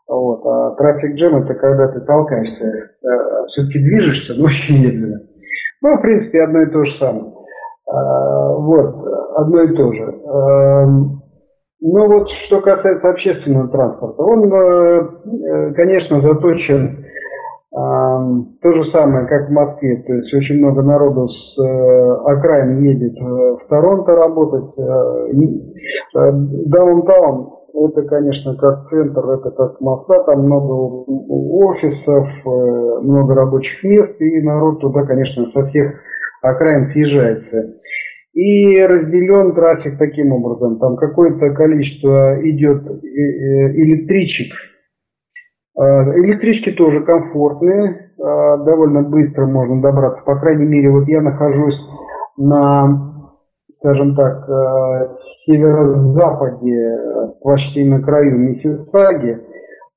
[0.07, 0.45] Вот.
[0.45, 2.65] А трафик джем это когда ты толкаешься.
[2.65, 5.21] Э, все-таки движешься, но очень медленно.
[5.81, 7.33] Ну, в принципе, одно и то же самое.
[7.87, 8.95] А, вот,
[9.35, 10.03] одно и то же.
[10.03, 11.21] Эм,
[11.81, 17.03] ну вот, что касается общественного транспорта, он, э, конечно, заточен
[17.73, 23.15] то же самое, как в Москве, то есть очень много народу с э, окраин едет
[23.17, 24.77] э, в Торонто работать.
[24.77, 26.31] Э,
[26.65, 32.27] даунтаун это, конечно, как центр, это как Москва, там много офисов,
[33.03, 35.93] много рабочих мест, и народ туда, конечно, со всех
[36.41, 37.75] окраин съезжается.
[38.33, 44.51] И разделен трафик таким образом, там какое-то количество идет электричек,
[45.77, 50.23] электрички тоже комфортные, э, довольно быстро можно добраться.
[50.25, 51.79] По крайней мере, вот я нахожусь
[52.37, 53.13] на,
[53.79, 56.99] скажем так, э, северо-западе,
[57.41, 59.39] почти на краю Миссисаги.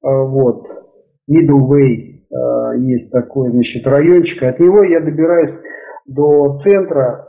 [0.02, 0.66] Вот,
[1.30, 2.14] Middleway
[2.78, 4.42] есть такой, значит, райончик.
[4.42, 5.54] От него я добираюсь
[6.06, 7.26] до центра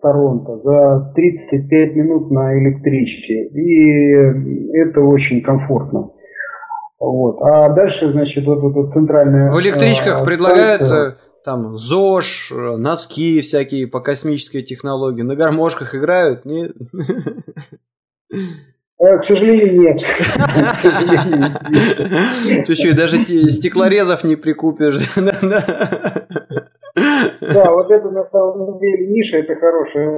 [0.00, 3.46] Торонто за 35 минут на электричке.
[3.48, 6.10] И это очень комфортно.
[7.04, 7.40] Вот.
[7.42, 9.50] А дальше, значит, вот эта центральная...
[9.50, 15.22] В электричках э, предлагают э, там ЗОЖ, э, носки всякие по космической технологии.
[15.22, 16.44] На гармошках играют?
[16.44, 16.72] Нет?
[18.96, 19.96] К сожалению, нет.
[22.66, 24.98] Ты еще и даже стеклорезов не прикупишь.
[26.96, 30.16] Да, вот это на самом деле ниша, это хорошая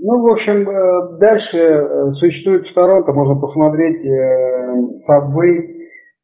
[0.00, 4.76] Ну, в общем, э, дальше э, существует в Торонто, можно посмотреть э,
[5.08, 5.74] Subway.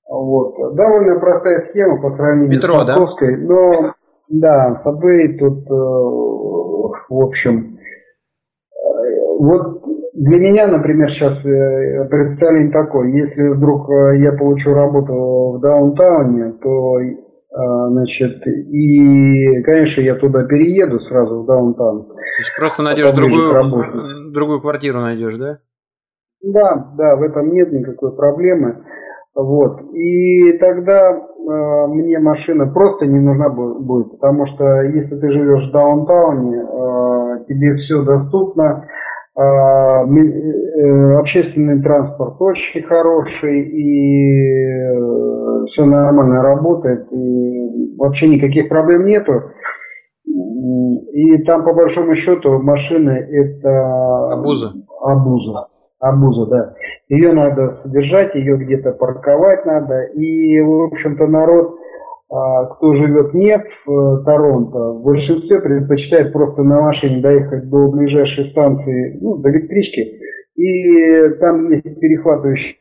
[0.09, 0.77] Вот.
[0.77, 3.37] Довольно простая схема по сравнению Метро, с московской.
[3.37, 3.47] Да?
[3.47, 3.93] Но,
[4.29, 7.79] да, Subway тут, в общем,
[9.41, 9.83] вот
[10.13, 11.39] для меня, например, сейчас
[12.09, 13.09] представление такое.
[13.09, 17.01] Если вдруг я получу работу в даунтауне, то
[17.57, 22.07] значит, и, конечно, я туда перееду сразу в даунтаун.
[22.07, 25.59] То есть просто найдешь другую, другую квартиру найдешь, да?
[26.43, 28.85] Да, да, в этом нет никакой проблемы.
[29.35, 29.81] Вот.
[29.93, 35.73] И тогда э, мне машина просто не нужна будет, потому что если ты живешь в
[35.73, 38.87] даунтауне, э, тебе все доступно, а,
[41.20, 49.33] общественный транспорт очень хороший и э, все нормально работает и вообще никаких проблем нету.
[50.25, 54.73] И там по большому счету машины это обуза.
[55.01, 55.68] Обуза.
[56.01, 56.75] Обуза, да.
[57.09, 60.05] Ее надо содержать, ее где-то парковать надо.
[60.14, 61.84] И, в общем-то, народ а,
[62.29, 68.51] кто живет не в э, Торонто, в большинстве предпочитает просто на машине доехать до ближайшей
[68.51, 70.21] станции, ну, до электрички,
[70.57, 72.77] и там есть перехватывающие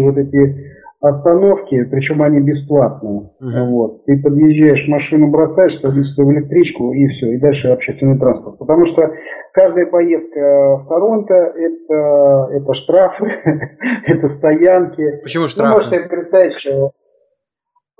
[0.00, 0.70] вот эти
[1.00, 3.30] остановки, причем они бесплатные.
[3.40, 3.70] Uh-huh.
[3.70, 4.04] Вот.
[4.04, 8.58] Ты подъезжаешь, машину бросаешь, садишься в электричку и все, и дальше общественный транспорт.
[8.58, 9.10] Потому что
[9.54, 13.24] каждая поездка в Торонто это, это штрафы,
[14.06, 15.22] это стоянки.
[15.22, 15.84] Почему штрафы?
[15.84, 16.92] Ну, можете представить, что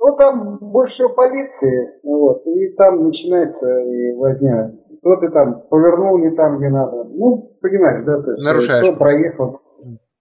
[0.01, 4.71] ну, там больше всего полиции, вот, и там начинается и возня.
[4.99, 7.03] Кто ты там повернул не там, где надо.
[7.03, 8.87] Ну, понимаешь, да, то есть, Нарушаешь.
[8.87, 9.59] Кто проехал.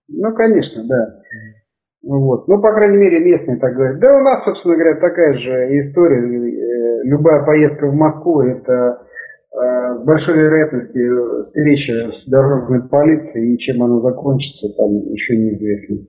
[0.09, 1.21] Ну, конечно, да.
[2.03, 2.49] Вот.
[2.49, 4.01] Ну, по крайней мере, местные так говорят.
[4.01, 6.19] Да, у нас, собственно говоря, такая же история.
[6.19, 9.03] Э, любая поездка в Москву– это
[9.53, 16.07] э, с большой вероятностью встреча с дорожной полицией, и чем она закончится, там еще неизвестно.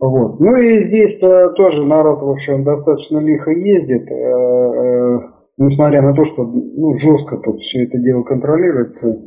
[0.00, 0.40] Вот.
[0.40, 5.20] Ну и здесь -то тоже народ, в общем, достаточно лихо ездит, э, э,
[5.58, 9.22] несмотря на то, что ну, жестко тут все это дело контролируется.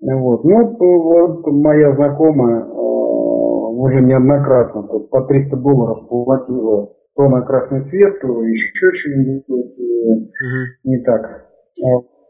[0.00, 0.44] Вот.
[0.44, 7.88] Ну, вот моя знакомая э, уже неоднократно тут по 300 долларов платила то на красный
[7.90, 10.26] свет, то еще что-нибудь угу.
[10.84, 11.46] не так.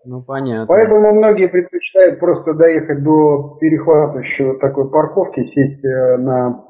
[0.05, 0.67] Ну, понятно.
[0.67, 6.65] Поэтому многие предпочитают просто доехать до перехватывающего такой парковки, сесть на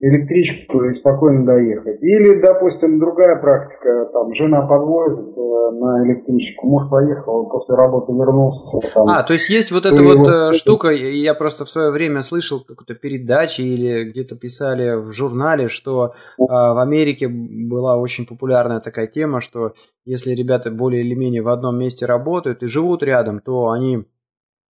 [0.00, 2.00] электричку и спокойно доехать.
[2.02, 8.94] Или, допустим, другая практика, там, жена подвозит э, на электричку, муж поехал, после работы вернулся.
[8.94, 11.90] Там, а, то есть есть вот эта вот, вот э, штука, я просто в свое
[11.90, 18.24] время слышал какую-то передачу или где-то писали в журнале, что э, в Америке была очень
[18.24, 19.72] популярная такая тема, что
[20.04, 24.04] если ребята более или менее в одном месте работают и живут рядом, то они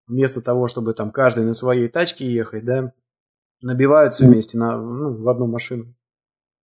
[0.06, 2.92] вместо того, чтобы там каждый на своей тачке ехать, да,
[3.62, 5.86] набиваются вместе на, ну, в одну машину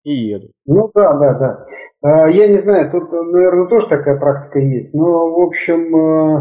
[0.03, 0.51] и едут.
[0.65, 1.65] Ну да, да, да.
[2.01, 4.93] А, я не знаю, тут, наверное, тоже такая практика есть.
[4.93, 6.39] Но, в общем, э,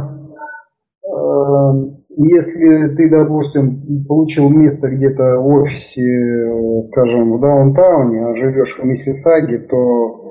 [1.08, 8.84] э, если ты, допустим, получил место где-то в офисе, скажем, в даунтауне, а живешь в
[8.84, 10.28] Миссисаге, то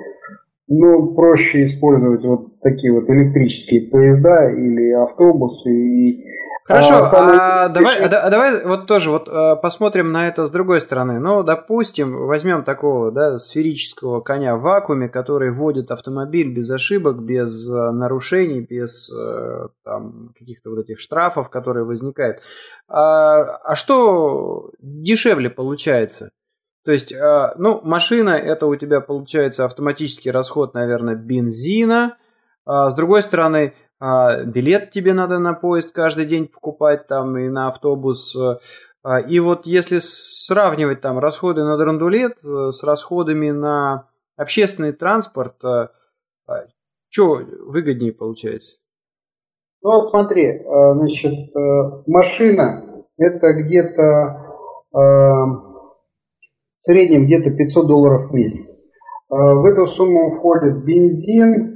[0.67, 6.25] ну, проще использовать вот такие вот электрические поезда или автобусы и
[6.65, 10.79] Хорошо, а, а давай, а, давай вот тоже вот а, посмотрим на это с другой
[10.79, 11.19] стороны.
[11.19, 17.69] Ну, допустим, возьмем такого да, сферического коня в вакууме, который водит автомобиль без ошибок, без
[17.69, 22.41] а, нарушений, без а, там, каких-то вот этих штрафов, которые возникают.
[22.87, 26.31] А, а что дешевле получается?
[26.85, 32.17] То есть, а, ну, машина это у тебя получается автоматический расход, наверное, бензина.
[32.65, 33.73] А с другой стороны,
[34.05, 38.35] а, билет тебе надо на поезд каждый день покупать там и на автобус.
[38.35, 45.63] А, и вот если сравнивать там расходы на драндулет э, с расходами на общественный транспорт,
[45.63, 45.87] э,
[46.47, 46.61] а,
[47.07, 48.75] что выгоднее получается?
[49.81, 51.53] Ну вот смотри, э, значит,
[52.05, 52.83] машина
[53.17, 54.49] это где-то
[54.91, 55.63] в
[56.77, 58.91] среднем где-то 500 долларов в месяц.
[59.29, 61.72] В эту сумму входит бензин,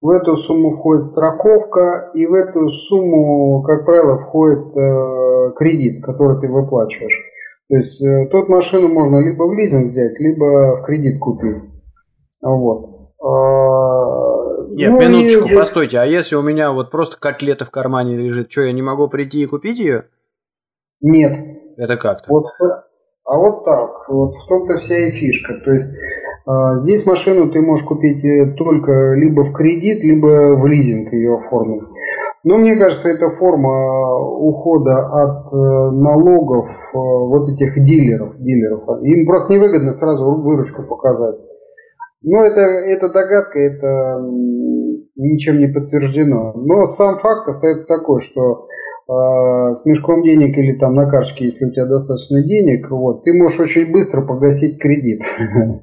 [0.00, 6.40] в эту сумму входит страховка, и в эту сумму, как правило, входит э, кредит, который
[6.40, 7.20] ты выплачиваешь.
[7.68, 11.62] То есть э, тут машину можно либо в лизинг взять, либо в кредит купить.
[12.42, 12.86] Вот.
[13.22, 15.54] А, Нет, ну минуточку, и...
[15.54, 15.98] постойте.
[15.98, 19.42] А если у меня вот просто котлета в кармане лежит, что, я не могу прийти
[19.42, 20.04] и купить ее?
[21.02, 21.36] Нет.
[21.76, 22.30] Это как-то?
[22.30, 22.44] Вот
[23.30, 25.54] а вот так, вот в том-то вся и фишка.
[25.64, 26.50] То есть э,
[26.82, 31.84] здесь машину ты можешь купить э, только либо в кредит, либо в лизинг ее оформить.
[32.42, 35.56] Но мне кажется, это форма э, ухода от э,
[35.92, 38.82] налогов э, вот этих дилеров, дилеров.
[39.02, 41.36] Им просто невыгодно сразу выручку показать.
[42.22, 44.18] Но это, это догадка, это
[45.20, 46.52] ничем не подтверждено.
[46.54, 48.64] Но сам факт остается такой, что
[49.08, 53.32] э, с мешком денег или там на карточке, если у тебя достаточно денег, вот, ты
[53.34, 55.22] можешь очень быстро погасить кредит.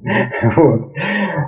[0.56, 0.82] вот.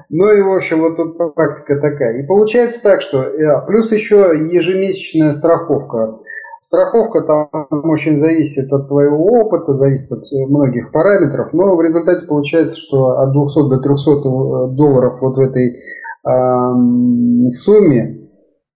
[0.09, 2.23] Ну и, в общем, вот тут практика такая.
[2.23, 6.19] И получается так, что э, плюс еще ежемесячная страховка.
[6.61, 12.77] Страховка там очень зависит от твоего опыта, зависит от многих параметров, но в результате получается,
[12.77, 15.81] что от 200 до 300 э, долларов вот в этой
[16.25, 18.21] сумме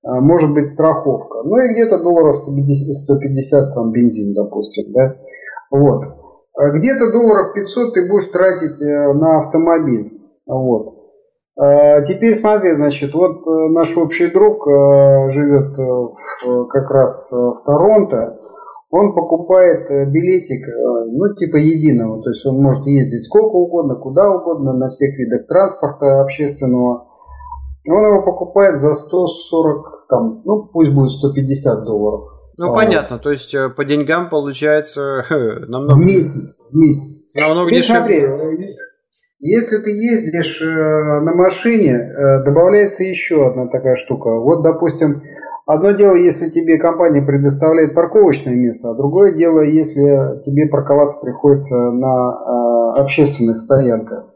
[0.05, 1.43] а, может быть страховка.
[1.45, 4.93] Ну и где-то долларов 150, 150 сам бензин, допустим.
[4.93, 5.17] Да?
[5.71, 6.05] Вот.
[6.57, 10.21] А где-то долларов 500 ты будешь тратить э, на автомобиль.
[10.47, 10.89] Вот.
[11.57, 15.77] Теперь смотри, значит, вот э, наш общий друг э, живет
[16.69, 18.37] как раз в Торонто.
[18.91, 20.67] Он покупает билетик,
[21.13, 22.23] ну, типа единого.
[22.23, 27.07] То есть он может ездить сколько угодно, куда угодно, на всех видах транспорта общественного.
[27.87, 32.23] Он его покупает за 140, там, ну пусть будет 150 долларов.
[32.57, 35.25] Ну а, понятно, то есть э, по деньгам получается
[35.69, 35.95] намного...
[35.95, 37.35] В месяц, в месяц.
[37.41, 38.29] Намного Ты дешевле.
[38.29, 38.67] Смотри,
[39.41, 44.41] если ты ездишь э, на машине, э, добавляется еще одна такая штука.
[44.41, 45.23] Вот, допустим,
[45.67, 51.75] одно дело, если тебе компания предоставляет парковочное место, а другое дело, если тебе парковаться приходится
[51.75, 54.27] на общественных стоянках.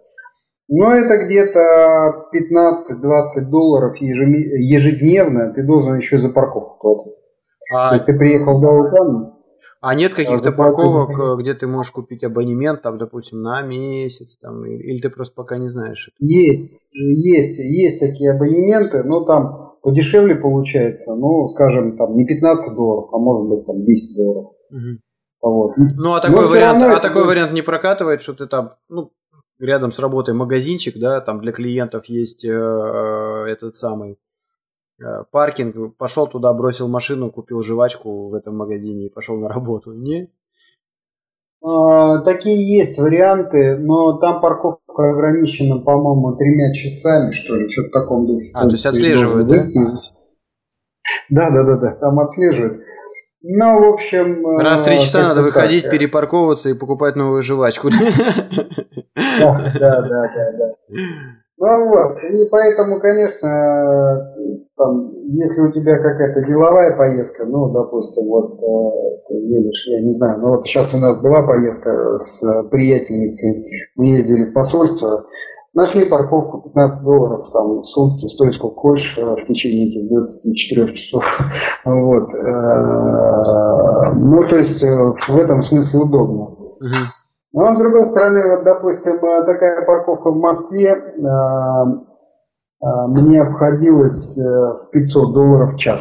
[0.68, 7.14] Но это где-то 15-20 долларов ежедневно ты должен еще за парковку платить.
[7.74, 7.88] А...
[7.88, 9.34] То есть ты приехал в Даутан.
[9.80, 15.00] А нет каких-то парковок, где ты можешь купить абонемент, там, допустим, на месяц, там, или
[15.00, 16.16] ты просто пока не знаешь это?
[16.18, 23.08] Есть, есть, есть такие абонементы, но там подешевле получается, ну, скажем, там не 15 долларов,
[23.12, 24.50] а может быть там 10 долларов.
[24.72, 25.50] Угу.
[25.50, 25.70] Вот.
[25.96, 29.12] Ну, а такой, вариант, а такой вариант не прокатывает, что ты там, ну,
[29.58, 34.18] рядом с работой магазинчик, да, там для клиентов есть э, этот самый
[35.00, 39.92] э, паркинг, пошел туда, бросил машину, купил жвачку в этом магазине и пошел на работу.
[39.92, 40.30] Не?
[41.64, 47.92] А, такие есть варианты, но там парковка ограничена, по-моему, тремя часами, что ли, что-то в
[47.92, 48.50] таком духе.
[48.54, 49.66] А, то есть отслеживают, да?
[51.30, 52.82] Да, да, да, да, там отслеживают.
[53.40, 54.44] Ну, в общем...
[54.58, 55.92] Раз в три часа надо выходить, так.
[55.92, 57.88] перепарковываться и покупать новую жвачку.
[59.40, 60.70] Да, да, да, да.
[61.60, 63.48] Ну вот, и поэтому, конечно,
[64.76, 70.12] там, если у тебя какая-то деловая поездка, ну, допустим, вот э, ты едешь, я не
[70.12, 73.64] знаю, ну вот сейчас у нас была поездка с приятельницей,
[73.96, 75.24] мы ездили в посольство,
[75.78, 81.24] Нашли парковку 15 долларов там, в сутки, стой сколько хочешь в течение этих 24 часов.
[81.84, 82.34] Вот.
[82.34, 84.88] Э, ну, то есть э,
[85.28, 86.56] в этом смысле удобно.
[87.52, 90.96] Ну, а с другой стороны, вот, допустим, э, такая парковка в Москве
[92.80, 96.00] мне обходилась в 500 долларов в час.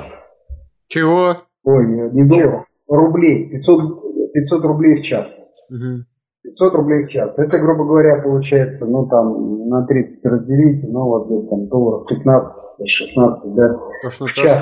[0.88, 1.36] Чего?
[1.65, 3.49] Ой, не долларов, рублей.
[3.49, 5.28] 500, 500 рублей в час.
[5.69, 6.07] Угу.
[6.48, 7.32] 500 рублей в час.
[7.38, 12.52] Это, грубо говоря, получается, ну, там, на 30 разделить, ну, вот, где там, долларов 15,
[12.86, 13.80] 16, да?
[14.02, 14.60] То, что в час.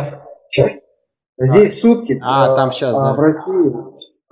[0.50, 0.72] час.
[1.38, 1.82] Здесь а.
[1.82, 2.20] сутки.
[2.24, 3.14] А, а, там в час, а да.
[3.14, 3.74] в России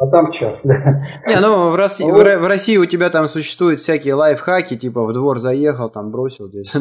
[0.03, 1.05] а там час, да.
[1.27, 2.27] Не, ну в России, вот.
[2.27, 6.49] в, в России у тебя там существуют всякие лайфхаки, типа в двор заехал, там бросил
[6.49, 6.79] где-то.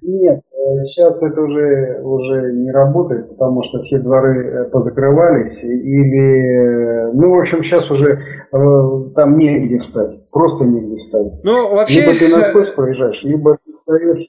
[0.00, 0.40] Нет,
[0.86, 7.38] сейчас это уже, уже не работает, потому что все дворы э, позакрывались, или, ну, в
[7.40, 11.44] общем, сейчас уже э, там негде встать, просто негде встать.
[11.44, 12.00] Ну, вообще...
[12.00, 14.28] Либо ты на поезд проезжаешь, либо ты встаешь...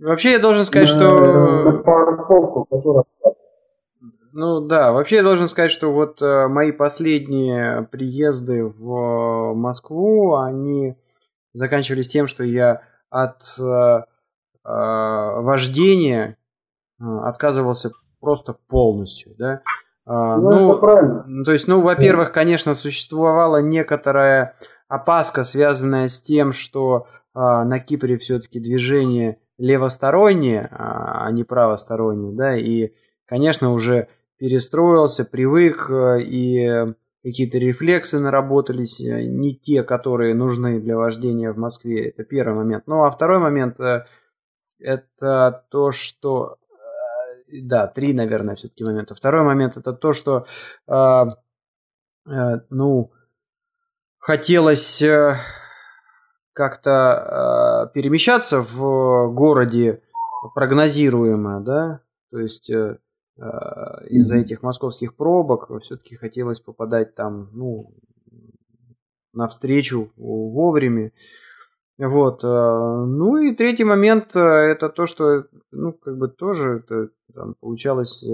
[0.00, 1.70] Вообще я должен сказать, на, что...
[1.70, 3.04] На парковку, которая
[4.32, 10.96] ну да, вообще я должен сказать, что вот э, мои последние приезды в Москву, они
[11.52, 14.02] заканчивались тем, что я от э, э,
[14.64, 16.36] вождения
[17.00, 19.62] э, отказывался просто полностью, да.
[20.04, 21.44] А, ну, ну, это правильно.
[21.44, 24.56] То есть, ну, во-первых, конечно, существовала некоторая
[24.88, 32.32] опаска, связанная с тем, что э, на Кипре все-таки движение левостороннее, а, а не правостороннее,
[32.32, 32.92] да, и,
[33.26, 34.08] конечно, уже
[34.42, 36.68] перестроился, привык, э, и
[37.22, 42.08] какие-то рефлексы наработались, э, не те, которые нужны для вождения в Москве.
[42.08, 42.88] Это первый момент.
[42.88, 44.04] Ну, а второй момент э,
[44.80, 46.56] это то, что...
[47.52, 49.14] Да, три, наверное, все-таки момента.
[49.14, 50.46] Второй момент это то, что,
[52.70, 53.12] ну,
[54.18, 55.04] хотелось
[56.54, 60.02] как-то перемещаться в городе
[60.54, 62.70] прогнозируемо, да, то есть
[63.36, 67.94] из-за этих московских пробок все-таки хотелось попадать там, ну,
[69.32, 71.12] навстречу вовремя.
[71.98, 72.42] Вот.
[72.42, 77.54] Э, ну и третий момент э, это то, что, ну, как бы тоже это там,
[77.60, 78.24] получалось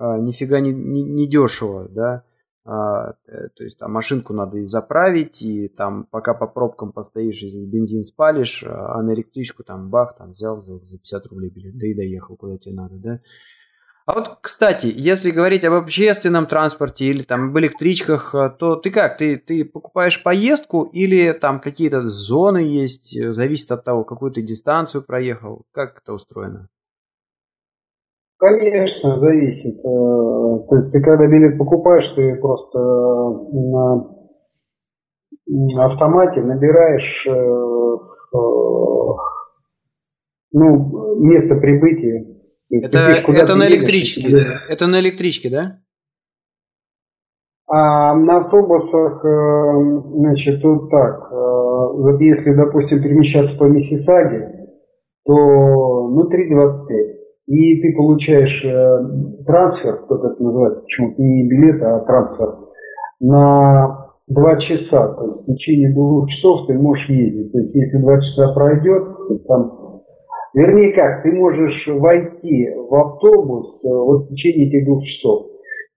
[0.00, 2.24] нифига не, не, не дешево, да.
[2.64, 7.64] А, то есть там машинку надо и заправить, и там пока по пробкам постоишь, если
[7.64, 11.86] бензин спалишь, а на электричку там бах, там взял за, за 50 рублей билет, да
[11.88, 13.16] и доехал куда тебе надо, да.
[14.08, 18.90] А вот, кстати, если говорить об общественном транспорте или там об электричках, э, то ты
[18.90, 19.18] как?
[19.18, 23.14] Ты, ты покупаешь поездку или там какие-то зоны есть?
[23.18, 25.66] Э, зависит от того, какую ты дистанцию проехал.
[25.72, 26.68] Как это устроено?
[28.38, 29.78] Конечно, зависит.
[29.78, 32.78] Э, то есть ты когда билет покупаешь, ты просто
[35.48, 37.26] на автомате набираешь
[40.50, 42.37] ну, место прибытия
[42.70, 44.28] это, это на электричке.
[44.28, 45.80] Едешь, это на электричке, да?
[47.70, 54.68] А на автобусах, э, значит, тут так, э, вот если, допустим, перемещаться по Миссисаге,
[55.26, 55.34] то
[56.08, 57.18] ну 3,25.
[57.46, 62.54] И ты получаешь э, трансфер, кто-то это называется, почему-то не билет, а трансфер,
[63.20, 65.08] на 2 часа.
[65.14, 67.52] То есть в течение двух часов ты можешь ездить.
[67.52, 69.04] То есть если 2 часа пройдет,
[69.46, 69.77] там
[70.54, 75.46] Вернее как, ты можешь войти в автобус э, вот в течение этих двух часов.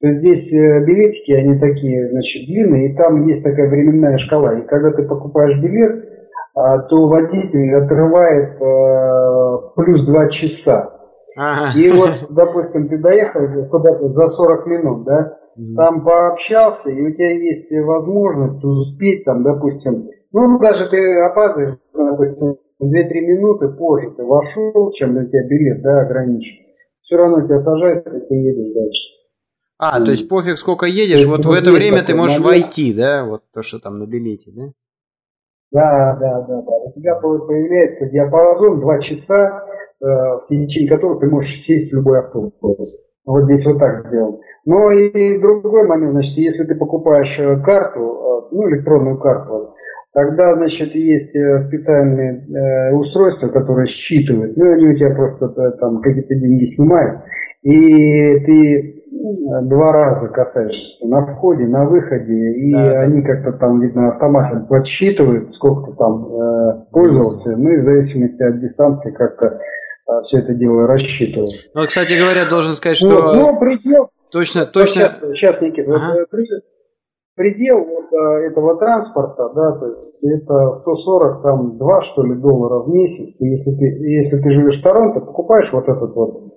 [0.02, 4.60] То есть здесь э, билетики, они такие, значит, длинные, и там есть такая временная шкала.
[4.60, 6.06] И когда ты покупаешь билет,
[6.54, 10.97] а, то водитель отрывает э, плюс два часа.
[11.38, 11.80] Ага.
[11.80, 15.38] И вот, допустим, ты доехал куда-то за 40 минут, да,
[15.78, 22.56] там пообщался, и у тебя есть возможность успеть там, допустим, ну, даже ты опаздываешь, допустим,
[22.82, 22.88] 2-3
[23.22, 26.66] минуты позже ты вошел, чем для тебя билет, да, ограничен.
[27.04, 29.12] Все равно тебя сажают, и ты едешь дальше.
[29.78, 32.64] А, и, то есть пофиг сколько едешь, вот в это время ты можешь момент.
[32.64, 34.64] войти, да, вот то, что там на билете, да?
[35.72, 36.72] Да, да, да, да.
[36.72, 39.66] У тебя появляется диапазон 2 часа,
[40.02, 42.54] э, в течение которого ты можешь сесть в любой автобус.
[43.26, 44.40] Вот здесь вот так сделано.
[44.66, 49.74] Но и другой момент, значит, если ты покупаешь э, карту, э, ну, электронную карту,
[50.14, 55.72] Тогда, значит, есть э, специальные э, устройства, которые считывают, ну, они у тебя просто э,
[55.80, 57.22] там какие-то деньги снимают,
[57.64, 59.01] и ты
[59.64, 65.55] два раза касаешься на входе, на выходе, и да, они как-то там, видно, автоматом подсчитывают,
[65.55, 70.53] сколько ты там э, пользовался, ну и в зависимости от дистанции как-то э, все это
[70.53, 71.51] дело рассчитывают.
[71.74, 73.34] Ну, кстати говоря, должен сказать, что...
[73.34, 74.09] Ну, ну предел...
[74.32, 75.03] Точно, точно...
[75.03, 76.26] Сейчас, сейчас Никита, ага.
[77.42, 82.89] Предел, вот, этого транспорта, да, то есть это 140, там, 2, что ли, доллара в
[82.89, 83.36] месяц.
[83.39, 86.54] И если ты, если ты живешь в Торонто, покупаешь вот этот вот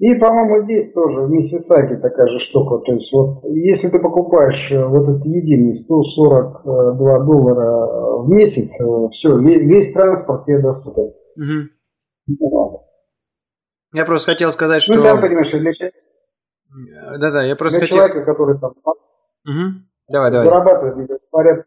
[0.00, 2.78] И, по-моему, здесь тоже в Миссисаке такая же штука.
[2.84, 8.70] То есть вот если ты покупаешь э, вот этот единый 142 доллара э, в месяц,
[8.78, 11.12] э, все, весь, весь транспорт тебе доступен.
[11.36, 12.82] Угу.
[13.94, 15.02] Я просто хотел сказать, ну, что...
[15.02, 15.98] Ну, да, понимаешь, для человека...
[17.18, 18.04] Да-да, я просто для хотел...
[18.04, 18.72] человека, который там
[19.46, 19.86] угу.
[20.10, 20.46] Давай, давай.
[20.46, 21.66] зарабатывает порядка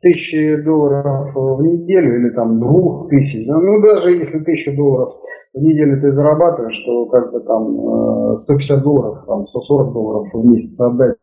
[0.00, 5.14] тысячи долларов в неделю или там двух тысяч, ну даже если тысяча долларов
[5.54, 10.44] в неделю ты зарабатываешь, то как бы там 150 э, долларов, там 140 долларов в
[10.44, 11.16] месяц отдать.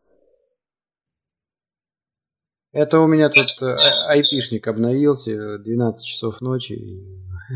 [2.72, 3.76] Это у меня тут э,
[4.08, 6.80] айпишник обновился, 12 часов ночи.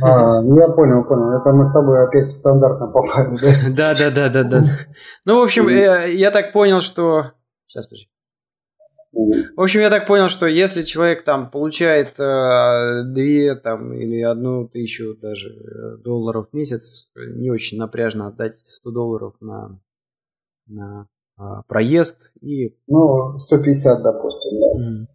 [0.02, 1.30] А, ну я понял, понял.
[1.30, 3.48] Это мы с тобой опять стандартно попали, да?
[3.76, 4.58] Да, да, да, да, да.
[5.24, 7.32] Ну, в общем, э, я так понял, что...
[7.66, 8.08] Сейчас, подожди.
[9.56, 14.68] В общем, я так понял, что если человек там получает э, две там или одну
[14.68, 19.80] тысячу даже э, долларов в месяц, не очень напряжно отдать 100 долларов на,
[20.66, 21.08] на
[21.38, 22.76] э, проезд и...
[22.88, 25.06] Ну, 150, допустим, да.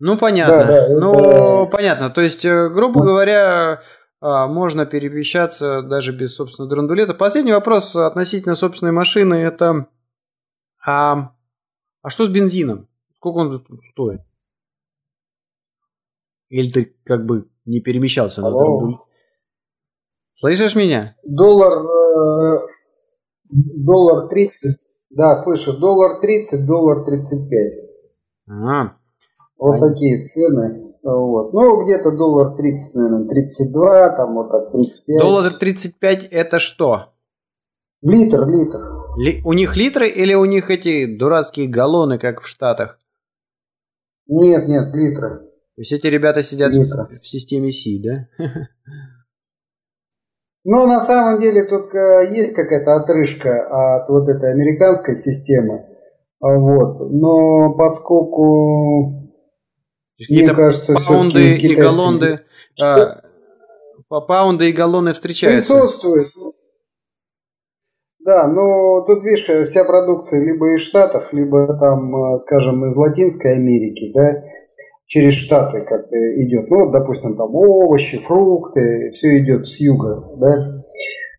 [0.00, 0.58] Ну, понятно.
[0.58, 1.70] Да, да, ну, это...
[1.70, 2.10] понятно.
[2.10, 3.82] То есть, э, грубо говоря,
[4.20, 7.14] можно перемещаться даже без собственного драндулета.
[7.14, 9.86] Последний вопрос относительно собственной машины– это
[10.84, 11.32] а,
[12.02, 12.88] а что с бензином?
[13.28, 14.20] Сколько он тут стоит?
[16.48, 18.86] Или ты как бы не перемещался на трубу?
[20.32, 21.14] Слышишь меня?
[21.24, 22.58] Доллар, э,
[23.84, 24.70] доллар 30,
[25.10, 27.72] да, слышу, доллар 30, доллар 35.
[28.48, 28.96] А,
[29.58, 29.88] вот а...
[29.88, 30.94] такие цены.
[31.02, 31.52] Вот.
[31.52, 35.20] Ну, где-то доллар 30, наверное, 32, там вот так 35.
[35.20, 37.12] Доллар 35 это что?
[38.00, 38.78] Литр, литр.
[39.18, 39.42] Ли...
[39.44, 42.98] У них литры или у них эти дурацкие галлоны, как в Штатах?
[44.28, 45.30] Нет, нет, литры.
[45.30, 47.06] То есть эти ребята сидят литры.
[47.06, 48.28] в системе Си, да?
[50.64, 55.86] Ну, на самом деле тут э, есть какая-то отрыжка от вот этой американской системы.
[56.40, 56.98] А, вот.
[57.10, 59.28] Но поскольку
[60.28, 62.40] мне кажется, паунды и галлонды,
[62.82, 63.20] а,
[64.08, 65.72] паунды и галлоны встречаются.
[65.72, 66.28] Присутствует.
[68.28, 73.54] Да, но тут, видишь, вся продукция либо из Штатов, либо там, э, скажем, из Латинской
[73.54, 74.44] Америки, да,
[75.06, 76.14] через Штаты как-то
[76.44, 76.68] идет.
[76.68, 80.74] Ну, вот, допустим, там овощи, фрукты, все идет с юга, да,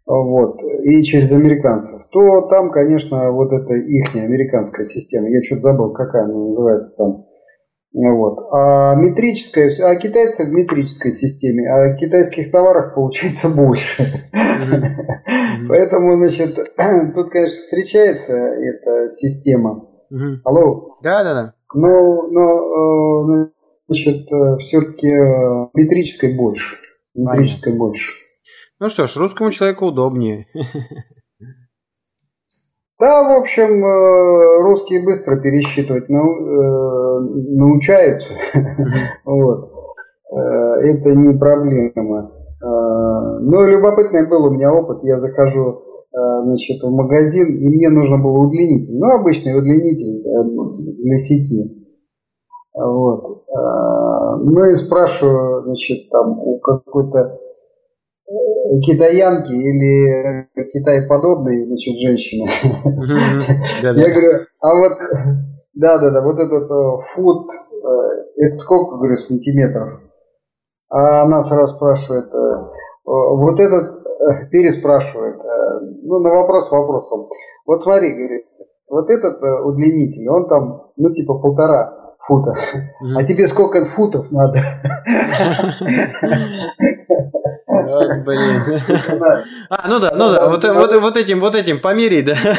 [0.07, 5.93] вот, и через американцев, то там, конечно, вот это их американская система, я что-то забыл,
[5.93, 7.23] какая она называется там,
[7.93, 8.39] вот.
[8.53, 14.03] А метрическая, а китайцы в метрической системе, а китайских товаров получается больше.
[14.33, 15.65] Mm-hmm.
[15.67, 16.55] Поэтому, значит,
[17.15, 19.81] тут, конечно, встречается эта система.
[20.13, 20.37] Mm-hmm.
[20.45, 20.91] Алло.
[21.03, 21.53] Да, да, да.
[21.73, 23.49] Но, но э,
[23.87, 24.27] значит,
[24.59, 26.77] все-таки э, метрической больше.
[27.15, 27.85] Метрической Понятно.
[27.85, 28.11] больше.
[28.79, 30.41] Ну что ж, русскому человеку удобнее.
[33.00, 36.14] Да, в общем, э, русские быстро пересчитывать э,
[37.56, 38.28] научаются.
[39.26, 39.72] вот.
[40.34, 40.38] Э,
[40.84, 42.32] это не проблема.
[42.62, 45.04] Но любопытный был у меня опыт.
[45.04, 45.82] Я захожу
[46.12, 49.00] значит, в магазин, и мне нужно было удлинитель.
[49.00, 50.24] Ну, обычный удлинитель
[51.02, 51.86] для сети.
[52.74, 53.45] Вот.
[54.41, 57.39] Ну и спрашиваю, значит, там у какой-то
[58.86, 62.47] китаянки или Китай подобной, значит, женщины.
[63.82, 64.93] Я говорю, а вот,
[65.74, 67.55] да, да, да, вот этот э, фут, э,
[68.38, 69.89] это сколько, говорю, сантиметров?
[70.89, 72.70] А она сразу спрашивает, э,
[73.05, 74.03] вот этот,
[74.51, 75.41] переспрашивает,
[76.03, 77.26] ну, на вопрос вопросом.
[77.65, 78.45] Вот смотри, говорит,
[78.89, 82.53] вот этот удлинитель, он там, ну, типа полтора фута.
[83.15, 84.59] А тебе сколько футов надо?
[87.70, 88.82] Вот, блин.
[89.72, 92.36] А, ну да, ну да, вот, вот, вот этим, вот этим померить, да?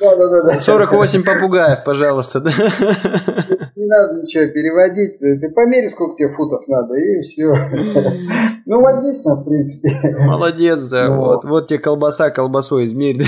[0.00, 0.58] Да, да, да.
[0.58, 2.40] 48 попугаев, пожалуйста.
[2.40, 7.54] Не надо ничего переводить, ты помери, сколько тебе футов надо, и все.
[8.66, 10.16] Ну, логично, в принципе.
[10.26, 11.44] Молодец, да, вот.
[11.44, 13.22] Вот тебе колбаса, колбасой измерь.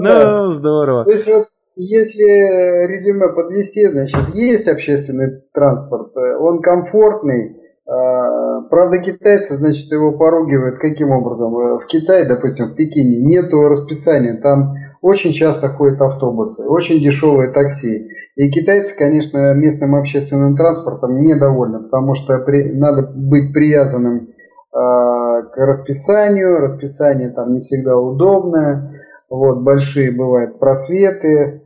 [0.00, 1.04] Ну, здорово.
[1.04, 1.46] То есть вот
[1.76, 7.56] если резюме подвести, значит, есть общественный транспорт, э, он комфортный,
[7.86, 11.52] а, Правда, китайцы, значит, его поругивают каким образом?
[11.52, 17.50] Э, в Китае, допустим, в Пекине нету расписания, там очень часто ходят автобусы, очень дешевые
[17.50, 18.08] такси.
[18.34, 24.28] И китайцы, конечно, местным общественным транспортом недовольны, потому что при, надо быть привязанным э,
[24.72, 28.90] к расписанию, расписание там не всегда удобное,
[29.30, 31.65] вот, большие бывают просветы,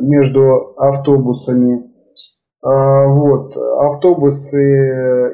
[0.00, 1.92] между автобусами.
[2.62, 3.56] а, вот.
[3.56, 4.56] Автобусы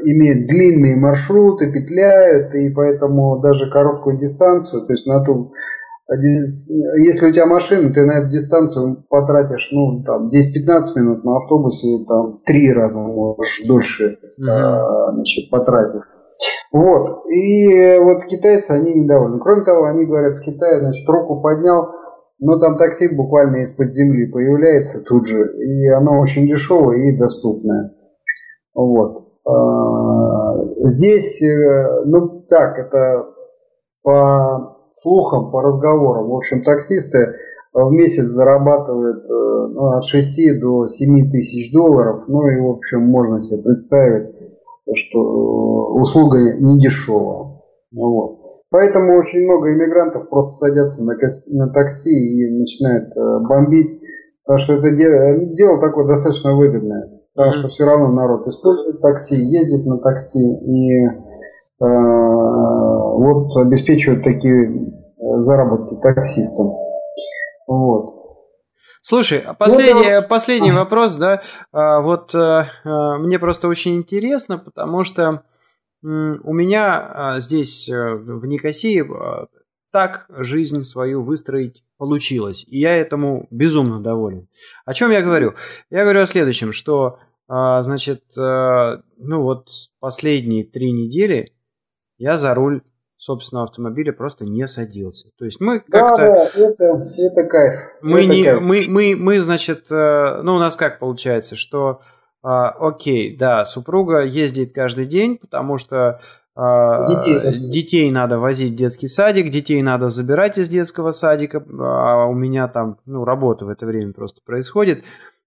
[0.05, 5.53] имеют длинные маршруты, петляют, и поэтому даже короткую дистанцию, то есть на ту
[6.07, 12.05] если у тебя машина, ты на эту дистанцию потратишь ну, там, 10-15 минут, на автобусе
[12.07, 15.13] там, в три раза можешь дольше mm-hmm.
[15.15, 16.03] значит, потратить.
[16.73, 17.25] Вот.
[17.31, 19.41] И вот китайцы, они недовольны.
[19.41, 21.95] Кроме того, они говорят, в Китае, значит, руку поднял,
[22.45, 27.95] но там такси буквально из-под земли появляется тут же, и оно очень дешевое и доступное.
[28.75, 29.17] Вот.
[29.47, 33.31] А, здесь, э, ну так, это
[34.03, 36.29] по слухам, по разговорам.
[36.29, 37.35] В общем, таксисты
[37.73, 39.33] в месяц зарабатывают э,
[39.73, 42.25] ну, от 6 до 7 тысяч долларов.
[42.29, 44.29] Ну и, в общем, можно себе представить,
[44.93, 47.54] что э, услуга не дешевая.
[47.95, 48.41] Вот.
[48.71, 54.01] Поэтому очень много иммигрантов просто садятся на, на такси и начинают э, бомбить,
[54.45, 57.11] потому что это дело, дело такое достаточно выгодное.
[57.35, 61.13] Потому что все равно народ использует такси, ездит на такси и э,
[61.81, 66.73] вот обеспечивает такие э, заработки таксистам.
[67.69, 68.07] Вот.
[69.03, 71.43] Слушай, а последний, ну, последний вопрос, да,
[71.75, 72.67] а, вот а,
[73.19, 75.43] мне просто очень интересно, потому что
[76.05, 79.47] у меня а, здесь, э, в Никосии, а,
[79.91, 82.67] так жизнь свою выстроить получилось.
[82.69, 84.49] И я этому безумно доволен.
[84.85, 85.55] О чем я говорю?
[85.89, 89.69] Я говорю о следующем, что, а, значит, э, ну вот
[90.01, 91.51] последние три недели
[92.19, 92.81] я за руль
[93.17, 95.29] собственного автомобиля просто не садился.
[95.39, 96.17] То есть мы как-то...
[96.17, 96.85] Да, да, это,
[97.17, 97.75] это кайф.
[98.03, 98.61] Мы, это не, кайф.
[98.61, 102.03] Мы, мы, мы, значит, э, ну у нас как получается, что
[102.45, 106.21] а, окей, да, супруга ездит каждый день, потому что
[106.55, 107.41] а, детей,
[107.73, 112.69] детей надо возить в детский садик, детей надо забирать из детского садика, а у меня
[112.69, 115.05] там, ну, работа в это время просто происходит.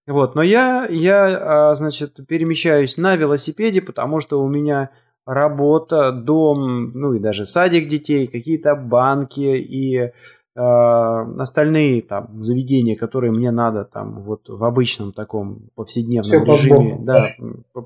[0.08, 4.90] Вот, но я, я, а, значит, перемещаюсь на велосипеде, потому что у меня
[5.24, 10.10] работа, дом, ну и даже садик детей, какие-то банки и
[10.58, 17.24] остальные там заведения, которые мне надо там вот в обычном таком повседневном все режиме, да,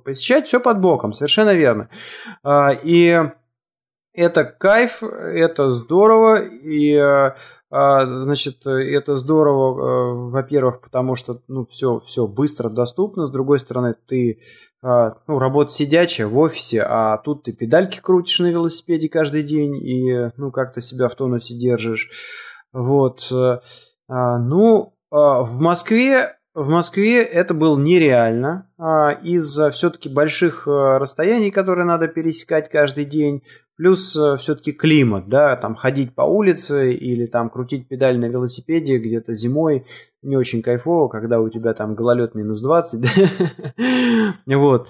[0.05, 1.91] посещать все под боком, совершенно верно.
[2.43, 3.20] А, и
[4.14, 12.01] это кайф, это здорово, и а, значит, это здорово, э, во-первых, потому что ну, все,
[12.01, 14.41] все быстро доступно, с другой стороны, ты
[14.85, 20.33] ну, работа сидячая в офисе, а тут ты педальки крутишь на велосипеде каждый день и
[20.37, 22.11] ну, как-то себя в тонусе держишь.
[22.73, 23.29] Вот.
[23.33, 23.59] Э,
[24.09, 30.99] а, ну, а, в Москве в Москве это было нереально а, из-за все-таки больших э,
[30.99, 33.43] расстояний, которые надо пересекать каждый день,
[33.77, 38.99] плюс э, все-таки климат, да, там ходить по улице или там крутить педаль на велосипеде
[38.99, 39.87] где-то зимой
[40.20, 43.07] не очень кайфово, когда у тебя там гололед минус 20,
[44.47, 44.89] вот.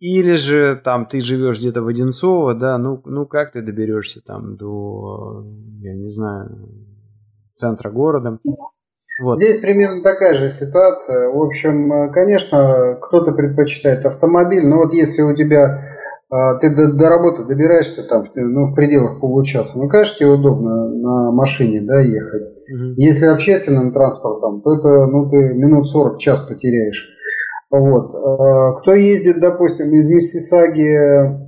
[0.00, 4.56] Или же там ты живешь где-то в Одинцово, да, ну, ну как ты доберешься там
[4.56, 5.34] до,
[5.82, 6.68] я не знаю,
[7.54, 8.38] центра города?
[9.22, 9.36] Вот.
[9.36, 11.30] Здесь примерно такая же ситуация.
[11.30, 15.84] В общем, конечно, кто-то предпочитает автомобиль, но вот если у тебя
[16.30, 20.88] а, ты до, до работы добираешься там ну, в пределах получаса, ну, конечно, тебе удобно
[20.88, 22.42] на машине да, ехать.
[22.72, 22.94] Угу.
[22.96, 27.16] Если общественным транспортом, то это ну, ты минут 40 час потеряешь.
[27.70, 28.12] Вот.
[28.12, 31.38] Э, кто ездит, допустим, из Миссисаги э,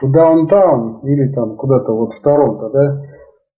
[0.00, 3.02] в даунтаун или там куда-то вот в Торонто, да,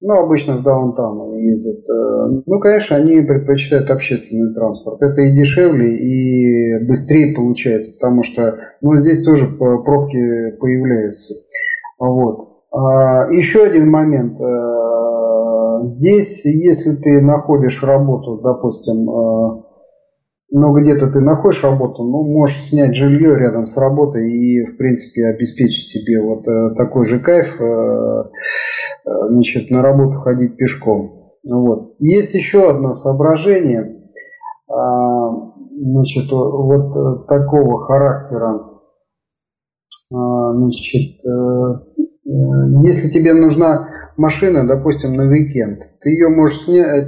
[0.01, 1.89] ну, обычно в даунтаун ездят.
[1.89, 5.01] Э, ну, конечно, они предпочитают общественный транспорт.
[5.01, 11.35] Это и дешевле, и быстрее получается, потому что, ну, здесь тоже пробки появляются.
[12.01, 12.41] Вот.
[12.73, 14.39] А, еще один момент.
[15.85, 19.65] Здесь, если ты находишь работу, допустим,
[20.51, 25.27] но где-то ты находишь работу, ну, можешь снять жилье рядом с работой и, в принципе,
[25.27, 31.11] обеспечить себе вот э, такой же кайф, э, э, значит, на работу ходить пешком.
[31.49, 31.95] Вот.
[31.99, 34.75] Есть еще одно соображение, э,
[35.81, 38.71] значит, вот такого характера,
[40.13, 41.21] э, значит,
[42.85, 43.89] если тебе нужна
[44.19, 47.07] машина, допустим, на уикенд, ты ее можешь снять,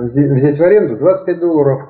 [0.00, 1.80] взять в аренду 25 долларов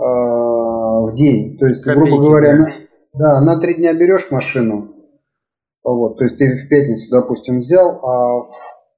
[0.00, 1.58] в день.
[1.58, 2.58] То есть, Копейки, грубо говоря, да.
[2.58, 2.72] На,
[3.12, 4.88] да, на три дня берешь машину,
[5.82, 8.42] вот, то есть ты в пятницу, допустим, взял, а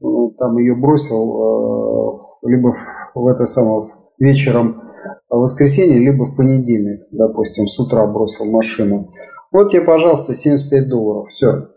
[0.01, 2.75] ну, там ее бросил э, либо
[3.15, 3.83] в это самое
[4.19, 4.83] вечером
[5.31, 9.09] в воскресенье, либо в понедельник, допустим, с утра бросил машину.
[9.53, 11.69] Вот тебе, пожалуйста, 75 долларов, все.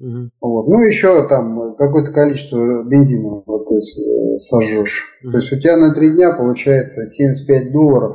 [0.00, 0.30] Угу.
[0.40, 0.68] Вот.
[0.68, 5.04] Ну, еще там какое-то количество бензина вот, ты э, сожжешь.
[5.24, 5.32] Угу.
[5.32, 8.12] То есть у тебя на три дня получается 75 долларов.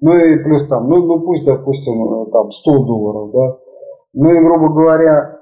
[0.00, 3.56] Ну и плюс там, ну, ну пусть, допустим, э, там 100 долларов, да.
[4.16, 5.38] Ну и, грубо говоря,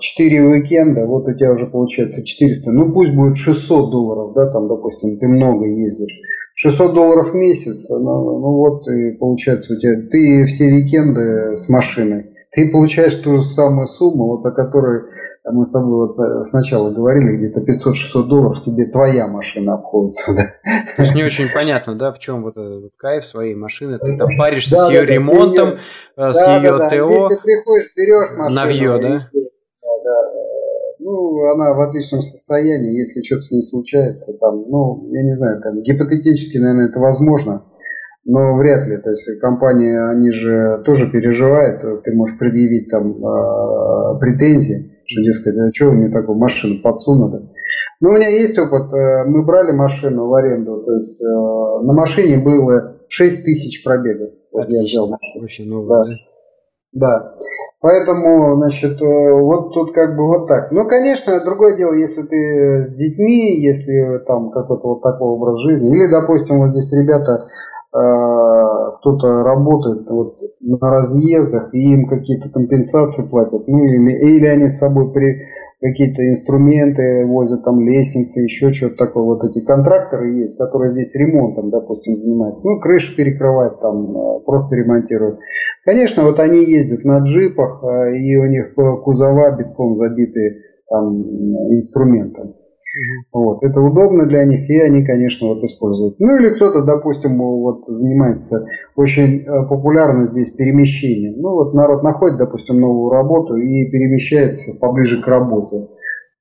[0.00, 4.50] 4 э, уикенда, вот у тебя уже получается 400, ну пусть будет 600 долларов, да,
[4.50, 6.20] там, допустим, ты много ездишь.
[6.54, 11.68] 600 долларов в месяц, ну, ну вот и получается у тебя, ты все уикенды с
[11.68, 15.00] машиной ты получаешь ту же самую сумму, вот о которой
[15.44, 20.34] мы с тобой вот э, сначала говорили, где-то 500-600 долларов тебе твоя машина обходится.
[20.34, 20.42] Да?
[20.96, 24.18] То есть не очень понятно, да, в чем вот этот вот кайф своей машины, ты
[24.18, 25.78] там паришься да, с ее да, ремонтом, ее,
[26.18, 27.28] э, с да, ее да, ТО.
[27.30, 28.60] Ты приходишь, берешь машину.
[28.60, 29.08] Навье, да?
[29.08, 30.52] да, да.
[30.98, 35.60] Ну, она в отличном состоянии, если что-то с ней случается, там, ну, я не знаю,
[35.62, 37.64] там, гипотетически, наверное, это возможно
[38.24, 38.96] но вряд ли.
[38.98, 45.56] То есть компании, они же тоже переживают, ты можешь предъявить там э, претензии, что, дескать,
[45.56, 47.48] а что вы мне такую машину подсунули.
[48.00, 51.92] Но у меня есть опыт, э, мы брали машину в аренду, то есть э, на
[51.92, 54.30] машине было 6 тысяч пробегов.
[54.52, 55.44] Вот я взял машину.
[55.44, 56.04] Очень много, да.
[56.04, 56.12] да?
[56.92, 57.34] Да.
[57.80, 60.70] Поэтому, значит, э, вот тут как бы вот так.
[60.70, 65.90] Ну, конечно, другое дело, если ты с детьми, если там какой-то вот такой образ жизни,
[65.90, 67.40] или, допустим, вот здесь ребята
[67.92, 74.78] кто-то работает вот на разъездах и им какие-то компенсации платят, ну или, или они с
[74.78, 75.42] собой при
[75.82, 79.24] какие-то инструменты возят, там лестницы, еще что-то такое.
[79.24, 82.64] Вот эти контракторы есть, которые здесь ремонтом, допустим, занимаются.
[82.66, 85.40] Ну, крышу перекрывают, там э, просто ремонтируют.
[85.84, 91.20] Конечно, вот они ездят на джипах, э, и у них кузова битком забиты там
[91.74, 92.54] инструментом.
[93.32, 93.62] Вот.
[93.62, 96.20] Это удобно для них, и они, конечно, вот используют.
[96.20, 98.64] Ну или кто-то, допустим, вот занимается
[98.96, 101.40] очень э, популярно здесь перемещением.
[101.40, 105.88] Ну вот народ находит, допустим, новую работу и перемещается поближе к работе.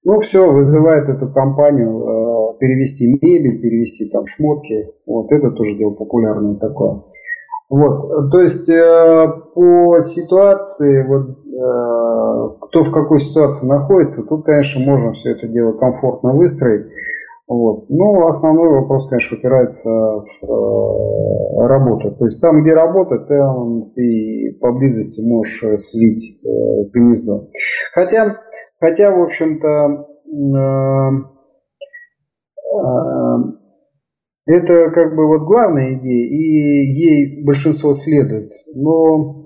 [0.04, 4.88] Ну все, вызывает эту компанию э, перевести мебель, перевести там шмотки.
[5.06, 7.04] Вот это тоже дело популярное такое.
[7.72, 14.82] Вот, то есть э, по ситуации, вот э, кто в какой ситуации находится, тут, конечно,
[14.82, 16.92] можно все это дело комфортно выстроить.
[17.48, 17.86] Вот.
[17.88, 22.12] Но основной вопрос, конечно, упирается в э, работу.
[22.20, 27.48] То есть там, где работа, там ты поблизости можешь слить э, гнездо.
[27.94, 28.36] Хотя,
[28.82, 30.60] хотя, в общем-то, э,
[32.76, 33.61] э,
[34.52, 38.52] это как бы вот главная идея, и ей большинство следует.
[38.76, 39.46] Но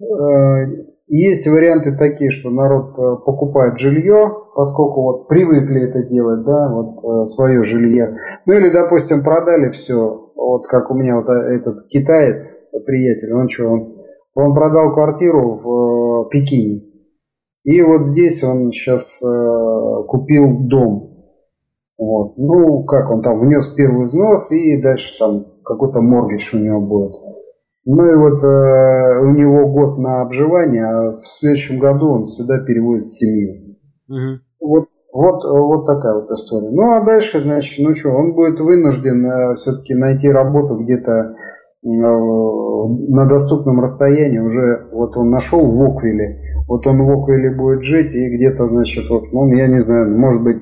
[0.00, 6.72] э, есть варианты такие, что народ э, покупает жилье, поскольку вот привыкли это делать, да,
[6.72, 8.18] вот э, свое жилье.
[8.46, 12.56] Ну или, допустим, продали все, вот как у меня вот э, этот китаец,
[12.86, 13.96] приятель, он что, он,
[14.34, 16.90] он продал квартиру в э, Пекине.
[17.64, 21.13] И вот здесь он сейчас э, купил дом
[21.98, 22.36] вот.
[22.36, 27.12] Ну, как он там внес первый взнос и дальше там какой-то моргидж у него будет.
[27.86, 32.58] Ну и вот э, у него год на обживание, а в следующем году он сюда
[32.60, 33.76] перевозит семью.
[34.08, 34.40] Угу.
[34.60, 36.70] Вот, вот, вот такая вот история.
[36.70, 41.36] Ну а дальше, значит, ну что, он будет вынужден э, все-таки найти работу где-то
[41.84, 44.38] э, на доступном расстоянии.
[44.38, 46.40] Уже вот он нашел в Оквиле.
[46.66, 50.42] Вот он в Оквиле будет жить и где-то, значит, вот, ну я не знаю, может
[50.42, 50.56] быть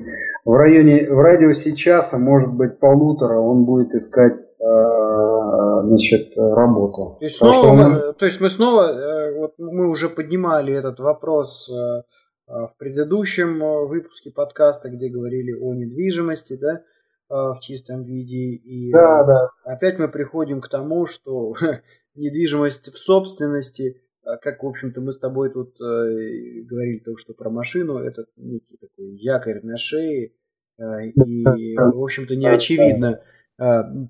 [0.45, 7.15] в районе, в радиусе часа, может быть полутора, он будет искать э, значит, работу.
[7.19, 7.77] То есть, снова, он...
[7.77, 12.03] мы, то есть мы снова, э, вот мы уже поднимали этот вопрос э,
[12.47, 16.81] в предыдущем выпуске подкаста, где говорили о недвижимости, да,
[17.29, 18.55] в чистом виде.
[18.57, 19.49] И да, да.
[19.63, 21.55] опять мы приходим к тому, что
[22.15, 24.02] недвижимость в собственности
[24.41, 28.77] как, в общем-то, мы с тобой тут э, говорили то, что про машину, это некий
[28.77, 30.31] такой якорь на шее,
[30.77, 33.19] э, и, в общем-то, не очевидно,
[33.59, 33.63] э,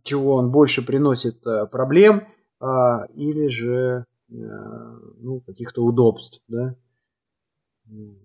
[0.03, 2.28] чего он больше приносит э, проблем
[2.61, 2.66] э,
[3.16, 4.34] или же э,
[5.24, 6.74] ну, каких-то удобств, да?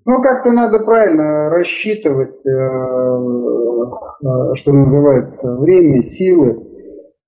[0.04, 2.50] Ну, как-то надо правильно рассчитывать, э,
[4.22, 6.50] э, что называется, время, силы.
[6.50, 6.67] а,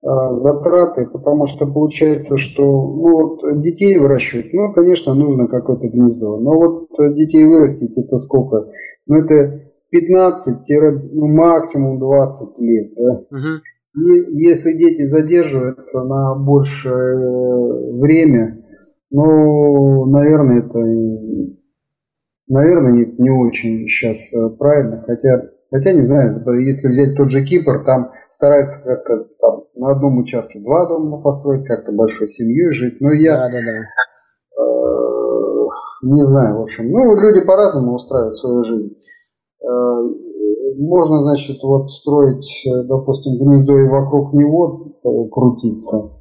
[0.01, 6.53] затраты, потому что получается, что ну, вот детей выращивать, ну, конечно, нужно какое-то гнездо, но
[6.53, 8.65] вот детей вырастить это сколько?
[9.05, 10.69] Ну, это 15,
[11.13, 13.37] ну, максимум 20 лет, да?
[13.37, 13.61] Угу.
[13.93, 18.63] И если дети задерживаются на большее время,
[19.11, 20.79] ну, наверное, это,
[22.47, 27.45] наверное, не, не очень сейчас э, правильно, хотя Хотя, не знаю, если взять тот же
[27.45, 32.99] Кипр, там стараются как-то там на одном участке два дома построить, как-то большой семьей жить.
[32.99, 33.37] Но я...
[33.37, 34.61] Да, да, да.
[34.61, 35.67] Э,
[36.03, 36.91] не знаю, в общем.
[36.91, 38.97] Ну, люди по-разному устраивают свою жизнь.
[39.63, 39.67] Э,
[40.77, 44.91] можно, значит, вот строить, э, допустим, гнездо и вокруг него
[45.31, 46.11] крутиться.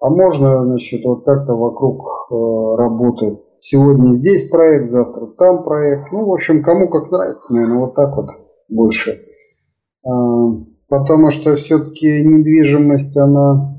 [0.00, 2.30] А можно, значит, вот как-то вокруг
[2.78, 3.43] работать.
[3.66, 6.12] Сегодня здесь проект, завтра там проект.
[6.12, 8.26] Ну, в общем, кому как нравится, наверное, вот так вот
[8.68, 9.18] больше.
[10.88, 13.74] Потому что все-таки недвижимость, она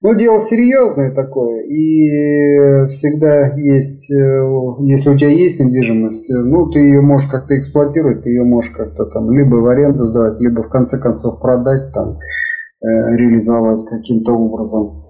[0.00, 4.42] ну, дело серьезное такое, и всегда есть, э,
[4.80, 8.70] если у тебя есть недвижимость, э, ну, ты ее можешь как-то эксплуатировать, ты ее можешь
[8.72, 14.32] как-то там либо в аренду сдавать, либо в конце концов продать, там, э, реализовать каким-то
[14.32, 15.03] образом.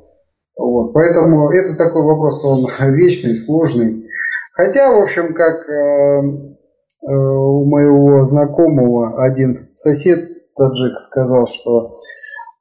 [0.57, 0.93] Вот.
[0.93, 4.09] Поэтому это такой вопрос, он вечный, сложный.
[4.55, 11.91] Хотя, в общем, как э, э, у моего знакомого один сосед таджик сказал, что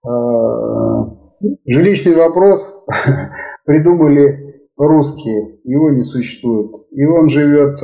[0.06, 1.24] э,
[1.66, 2.86] Жилищный вопрос
[3.66, 6.72] придумали русские, его не существует.
[6.92, 7.80] И он живет,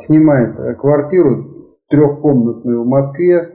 [0.00, 1.54] снимает квартиру
[1.88, 3.52] трехкомнатную в Москве,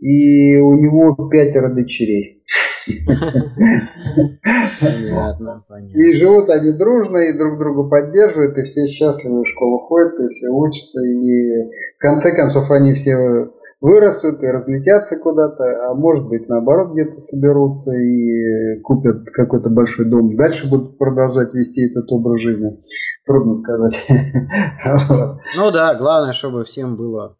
[0.00, 2.42] и у него пятеро дочерей.
[4.80, 5.96] Понятно, понятно.
[5.96, 10.28] И живут они дружно, и друг друга поддерживают, и все счастливы в школу ходят, и
[10.28, 16.48] все учатся, и в конце концов они все вырастут и разлетятся куда-то, а может быть
[16.48, 20.36] наоборот где-то соберутся и купят какой-то большой дом.
[20.36, 22.78] Дальше будут продолжать вести этот образ жизни.
[23.26, 24.00] Трудно сказать.
[25.56, 27.36] Ну да, главное, чтобы всем было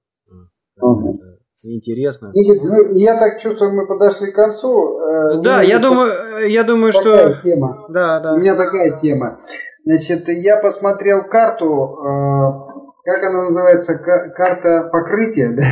[1.54, 2.32] э, интересно.
[2.34, 4.98] Ну, я так чувствую, мы подошли к концу.
[4.98, 7.34] Э, да, я думаю, я думаю, что...
[7.34, 7.86] тема.
[7.88, 8.34] Да, да.
[8.34, 9.38] У меня такая тема.
[9.84, 15.64] Значит, я посмотрел карту э, как она называется, карта покрытия, да?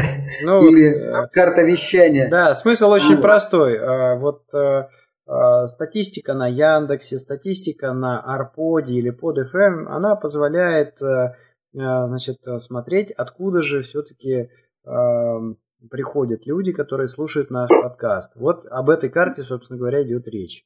[0.45, 2.29] Ну, Или э, карта вещания?
[2.31, 3.79] Да, смысл очень ну, простой.
[4.19, 11.33] Вот э, статистика на Яндексе, статистика на Арподе или под FM, она позволяет э,
[11.73, 14.51] значит, смотреть, откуда же все-таки
[15.91, 18.33] приходят люди, которые слушают наш подкаст.
[18.37, 20.65] Вот об этой карте, собственно говоря, идет речь.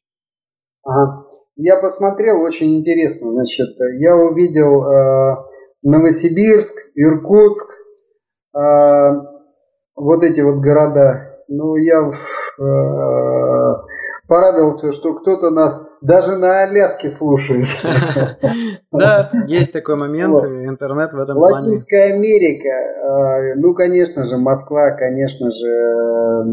[0.83, 1.27] Ага.
[1.57, 3.33] Я посмотрел, очень интересно.
[3.33, 4.85] Значит, я увидел
[5.87, 7.67] Новосибирск, Иркутск,
[8.57, 9.11] э,
[9.95, 11.39] вот эти вот города.
[11.49, 12.63] Ну, я э,
[14.27, 17.67] порадовался, что кто-то нас даже на Аляске слушает.
[18.93, 21.67] Да, есть такой момент, интернет в этом плане.
[21.67, 26.45] Латинская Америка, э, ну, конечно же, Москва, конечно же,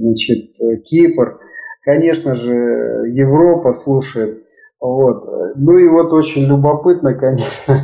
[0.00, 1.38] значит, Кипр,
[1.84, 4.42] конечно же, Европа слушает.
[4.82, 5.24] Вот.
[5.54, 7.78] Ну и вот очень любопытно, конечно,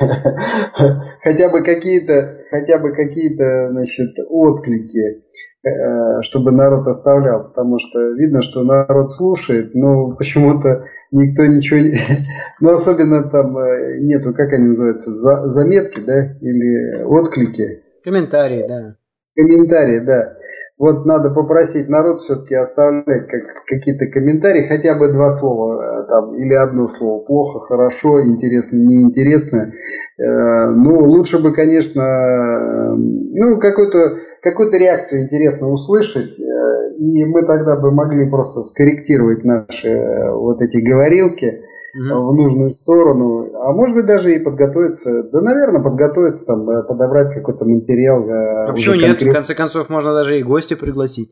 [1.22, 5.22] хотя бы какие-то, хотя бы какие-то, значит, отклики,
[5.64, 11.92] э, чтобы народ оставлял, потому что видно, что народ слушает, но почему-то никто ничего не,
[12.60, 15.12] ну особенно там э, нету, как они называются,
[15.50, 17.82] заметки, да, или отклики.
[18.04, 18.94] Комментарии, да.
[19.36, 20.36] Комментарии, да.
[20.78, 26.34] Вот надо попросить народ все-таки оставлять как, какие-то комментарии, хотя бы два слова э, там,
[26.34, 27.24] или одно слово.
[27.24, 29.72] Плохо, хорошо, интересно, неинтересно.
[30.18, 37.42] Э, ну, лучше бы, конечно, э, ну, какую-то какую реакцию интересно услышать, э, и мы
[37.42, 43.96] тогда бы могли просто скорректировать наши э, вот эти говорилки в нужную сторону, а может
[43.96, 48.28] быть даже и подготовиться, да, наверное, подготовиться, там, э, подобрать какой-то материал.
[48.28, 49.20] Э, а почему нет?
[49.20, 51.30] В конце концов, можно даже и гости пригласить.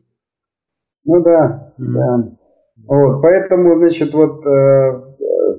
[1.05, 1.85] Ну да, mm-hmm.
[1.93, 2.29] да.
[2.87, 5.09] Вот, поэтому, значит, вот э,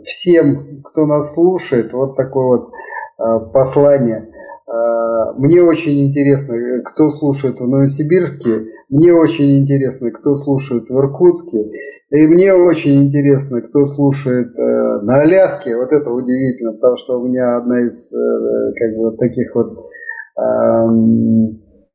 [0.05, 4.33] всем, кто нас слушает, вот такое вот э, послание.
[4.67, 8.51] Э, мне очень интересно, кто слушает в Новосибирске,
[8.91, 11.71] мне очень интересно, кто слушает в Иркутске,
[12.11, 15.77] и мне очень интересно, кто слушает э, на Аляске.
[15.77, 19.73] Вот это удивительно, потому что у меня одна из э, как бы таких вот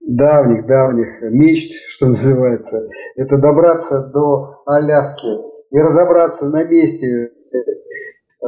[0.01, 5.27] давних, давних мечт, что называется, это добраться до Аляски
[5.71, 7.57] и разобраться на месте, Э,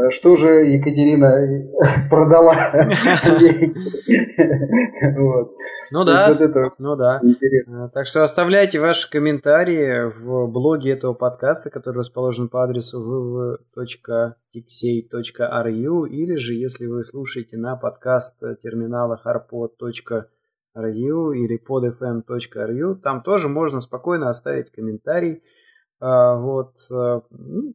[0.09, 1.33] что же Екатерина
[2.09, 2.55] продала
[5.91, 6.37] Ну да,
[6.79, 7.19] ну да.
[7.23, 7.85] Интересно.
[7.85, 12.99] Э, так что оставляйте ваши комментарии в блоге этого подкаста, который расположен по адресу
[14.57, 20.25] www.tixey.ru или же, если вы слушаете на подкаст терминалах arpod.ru
[20.75, 25.41] или podfm.ru, там тоже можно спокойно оставить комментарий,
[25.99, 27.73] а, вот, э, ну,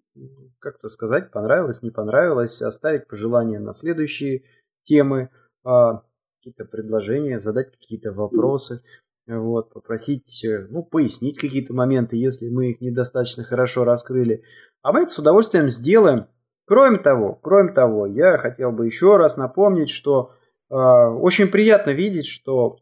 [0.63, 4.45] как-то сказать, понравилось, не понравилось, оставить пожелания на следующие
[4.85, 5.29] темы,
[5.65, 6.03] а,
[6.39, 8.83] какие-то предложения, задать какие-то вопросы,
[9.27, 14.43] вот, попросить, э, ну, пояснить какие-то моменты, если мы их недостаточно хорошо раскрыли.
[14.83, 16.27] А мы это с удовольствием сделаем.
[16.65, 20.29] Кроме того, кроме того, я хотел бы еще раз напомнить, что
[20.71, 22.79] э, очень приятно видеть, что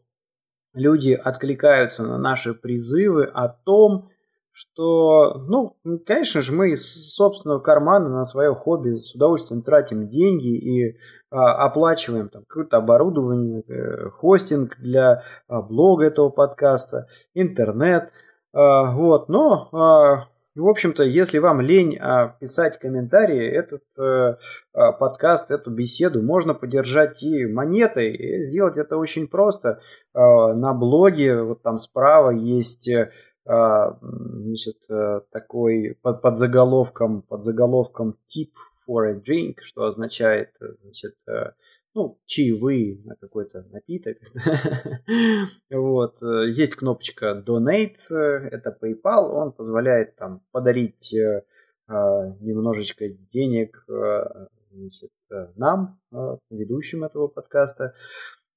[0.73, 4.09] люди откликаются на наши призывы о том,
[4.51, 10.57] что, ну, конечно же, мы из собственного кармана на свое хобби с удовольствием тратим деньги
[10.57, 10.97] и
[11.29, 18.11] а, оплачиваем там какое-то оборудование, э, хостинг для а, блога этого подкаста, интернет,
[18.53, 24.35] а, вот, но а, в общем-то, если вам лень а, писать комментарии, этот э,
[24.73, 28.11] а, подкаст, эту беседу можно поддержать и монетой.
[28.11, 29.79] И сделать это очень просто.
[30.13, 33.11] А, на блоге, вот там справа есть э,
[33.45, 38.51] значит, э, такой под, под заголовком, под заголовком tip
[38.87, 41.15] for a drink, что означает, значит,
[41.93, 44.17] ну, чаевые на какой-то напиток.
[45.69, 46.21] вот.
[46.23, 51.43] Э, есть кнопочка Donate, э, это PayPal, он позволяет там подарить э,
[51.87, 53.85] а, немножечко денег
[54.71, 55.11] значит,
[55.57, 55.99] нам,
[56.49, 57.93] ведущим этого подкаста.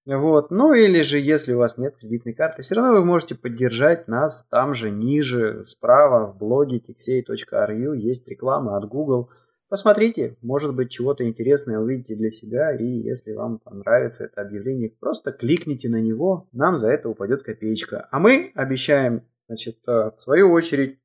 [0.07, 0.51] Вот.
[0.51, 4.45] Ну или же, если у вас нет кредитной карты, все равно вы можете поддержать нас
[4.51, 9.31] там же, ниже, справа, в блоге tixey.ru есть реклама от Google–
[9.71, 15.33] Посмотрите, может быть, чего-то интересное увидите для себя, и если вам понравится это объявление, просто
[15.33, 18.07] кликните на него, нам за это упадет копеечка.
[18.11, 21.01] А мы обещаем, значит, э, в свою очередь,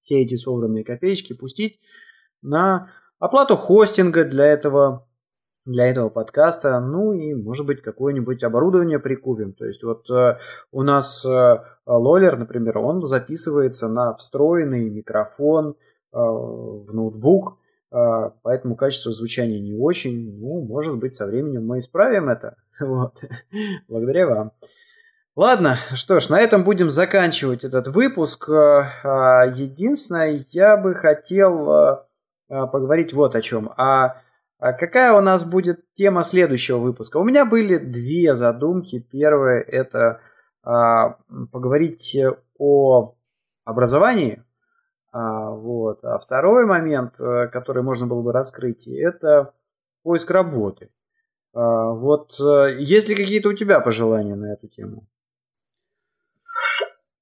[0.00, 1.80] все эти собранные копеечки пустить
[2.40, 5.08] на оплату хостинга для этого
[5.64, 9.52] для этого подкаста, ну и, может быть, какое-нибудь оборудование прикупим.
[9.52, 10.38] То есть вот э,
[10.72, 11.56] у нас э,
[11.86, 15.74] Лолер, например, он записывается на встроенный микрофон э,
[16.18, 17.58] в ноутбук,
[17.92, 20.34] а, поэтому качество звучания не очень.
[20.34, 22.56] Ну, может быть, со временем мы исправим это.
[22.80, 23.20] Вот.
[23.86, 24.52] Благодаря вам.
[25.36, 28.48] Ладно, что ж, на этом будем заканчивать этот выпуск.
[28.48, 32.06] А, а, единственное, я бы хотел
[32.48, 33.70] поговорить вот о чем.
[34.62, 37.16] А какая у нас будет тема следующего выпуска?
[37.16, 39.00] У меня были две задумки.
[39.00, 40.20] Первая– это
[40.62, 42.16] поговорить
[42.58, 43.16] о
[43.64, 44.44] образовании,
[45.10, 46.04] а, вот.
[46.04, 49.52] А второй момент, э, который можно было бы раскрыть, это
[50.04, 50.90] поиск работы.
[51.52, 55.08] А, вот э, есть ли какие-то у тебя пожелания на эту тему?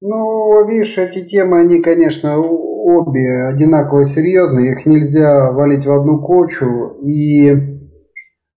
[0.02, 2.36] Ну, видишь, эти темы, они, конечно,
[2.80, 6.96] обе одинаково серьезные, их нельзя валить в одну кочу.
[7.00, 7.70] И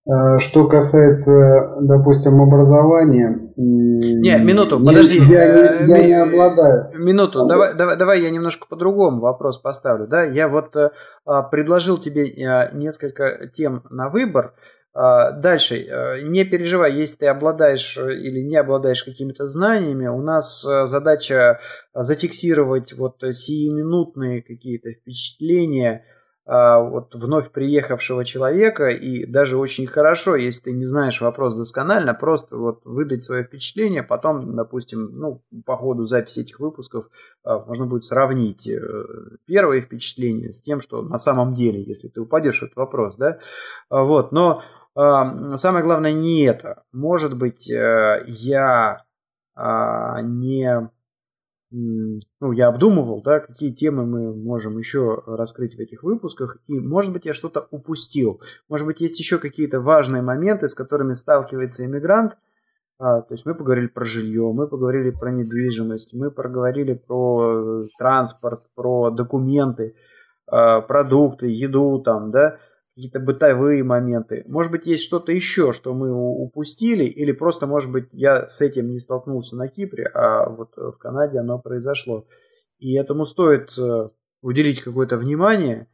[0.06, 3.40] Э, что касается, допустим, образования...
[3.56, 5.18] Не, минуту, я, подожди.
[5.18, 6.90] Я, не, я не обладаю.
[6.94, 10.06] Минуту, давай, давай, давай я немножко по-другому вопрос поставлю.
[10.06, 10.24] Да?
[10.24, 10.90] Я вот э,
[11.24, 14.52] а, предложил тебе э, несколько тем на выбор.
[14.94, 21.58] Дальше, не переживай, если ты обладаешь или не обладаешь какими-то знаниями, у нас задача
[21.92, 26.04] зафиксировать вот сиюминутные какие-то впечатления,
[26.46, 32.12] а, вот вновь приехавшего человека, и даже очень хорошо, если ты не знаешь вопрос досконально,
[32.12, 37.06] просто вот выдать свое впечатление, потом, допустим, ну, по ходу записи этих выпусков
[37.44, 38.78] а, можно будет сравнить э,
[39.46, 43.38] первое впечатление с тем, что на самом деле, если ты упадешь в этот вопрос, да,
[43.88, 44.62] а, вот, но
[44.94, 46.84] самое главное не это.
[46.92, 49.04] Может быть, э, я
[49.56, 50.90] не
[51.76, 57.12] ну, я обдумывал, да, какие темы мы можем еще раскрыть в этих выпусках, и, может
[57.12, 58.40] быть, я что-то упустил.
[58.68, 62.36] Может быть, есть еще какие-то важные моменты, с которыми сталкивается иммигрант.
[63.00, 67.74] А, то есть мы поговорили про жилье, мы поговорили про недвижимость, мы проговорили про э,
[67.98, 69.96] транспорт, про документы,
[70.46, 72.58] а, продукты, еду там, да
[72.94, 74.44] какие-то бытовые моменты.
[74.46, 78.90] Может быть, есть что-то еще, что мы упустили, или просто, может быть, я с этим
[78.90, 82.24] не столкнулся на Кипре, а вот в Канаде оно произошло.
[82.78, 84.08] И этому стоит э,
[84.42, 85.88] уделить какое-то внимание.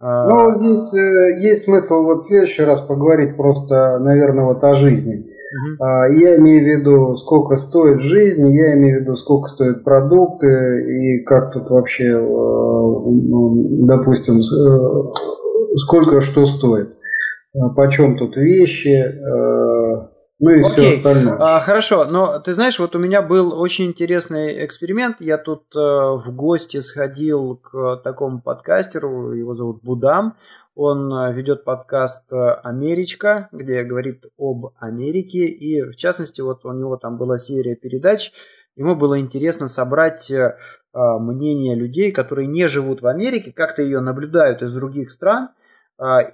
[0.00, 4.74] А, ну, здесь э, есть смысл вот в следующий раз поговорить просто, наверное, вот о
[4.74, 5.14] жизни.
[5.14, 5.84] Угу.
[6.18, 11.24] Я имею в виду, сколько стоит жизнь, я имею в виду, сколько стоят продукты и
[11.24, 14.42] как тут вообще, э, ну, допустим,
[15.76, 16.88] сколько что стоит,
[17.54, 20.08] э, почем тут вещи, э,
[20.40, 20.72] ну и Окей.
[20.72, 21.36] все остальное.
[21.38, 25.16] А, хорошо, но ты знаешь, вот у меня был очень интересный эксперимент.
[25.20, 30.32] Я тут э, в гости сходил к такому подкастеру, его зовут Будам.
[30.74, 35.46] Он э, ведет подкаст «Америчка», где говорит об Америке.
[35.46, 38.32] И, в частности, вот у него там была серия передач.
[38.76, 40.32] Ему было интересно собрать
[40.92, 45.50] мнение людей, которые не живут в Америке, как-то ее наблюдают из других стран–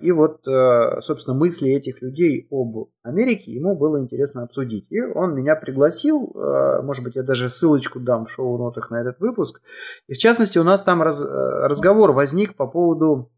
[0.01, 4.87] и вот, э, собственно, мысли этих людей об Америке ему было интересно обсудить.
[4.91, 9.21] И он меня пригласил, э, может быть, я даже ссылочку дам в шоу-нотах на этот
[9.21, 9.61] выпуск.
[10.09, 13.31] И в частности, у нас там раз, э, разговор возник по поводу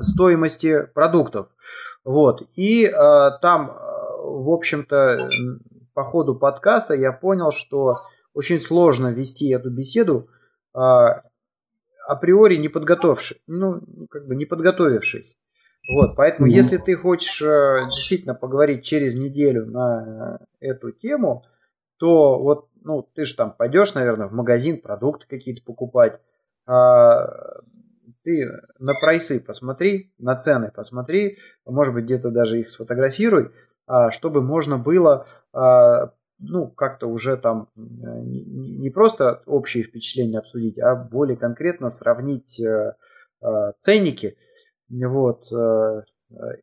[0.00, 1.48] стоимости продуктов.
[2.02, 2.42] Вот.
[2.56, 2.90] И
[3.42, 3.76] там,
[4.24, 5.18] в общем-то,
[5.92, 7.90] по ходу подкаста я понял, что
[8.34, 10.28] очень сложно вести эту беседу
[12.10, 13.80] априори не подготовившись, ну,
[14.10, 15.38] как бы не подготовившись.
[15.96, 16.52] Вот, поэтому, mm-hmm.
[16.52, 21.44] если ты хочешь э, действительно поговорить через неделю на э, эту тему,
[21.98, 26.20] то вот, ну, ты же там пойдешь, наверное, в магазин продукты какие-то покупать,
[26.68, 27.26] а,
[28.24, 28.44] ты
[28.80, 33.52] на прайсы посмотри, на цены посмотри, может быть, где-то даже их сфотографируй,
[33.86, 35.20] а, чтобы можно было
[35.52, 42.58] а, ну, как-то уже там э, не просто общие впечатления обсудить, а более конкретно сравнить
[42.60, 42.96] э,
[43.42, 43.46] э,
[43.78, 44.36] ценники.
[44.88, 45.44] Вот.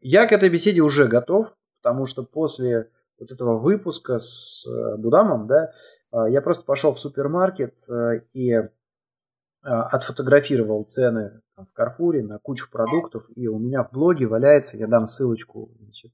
[0.01, 4.65] Я к этой беседе уже готов, потому что после вот этого выпуска с
[4.97, 5.69] Будамом, да,
[6.27, 7.73] я просто пошел в супермаркет
[8.33, 8.53] и
[9.61, 15.07] отфотографировал цены в Карфуре на кучу продуктов, и у меня в блоге валяется, я дам
[15.07, 16.11] ссылочку, значит,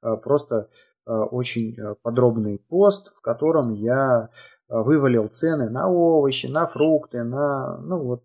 [0.00, 0.70] просто
[1.12, 4.28] очень э, подробный пост, в котором я
[4.68, 8.24] э, вывалил цены на овощи, на фрукты, на ну вот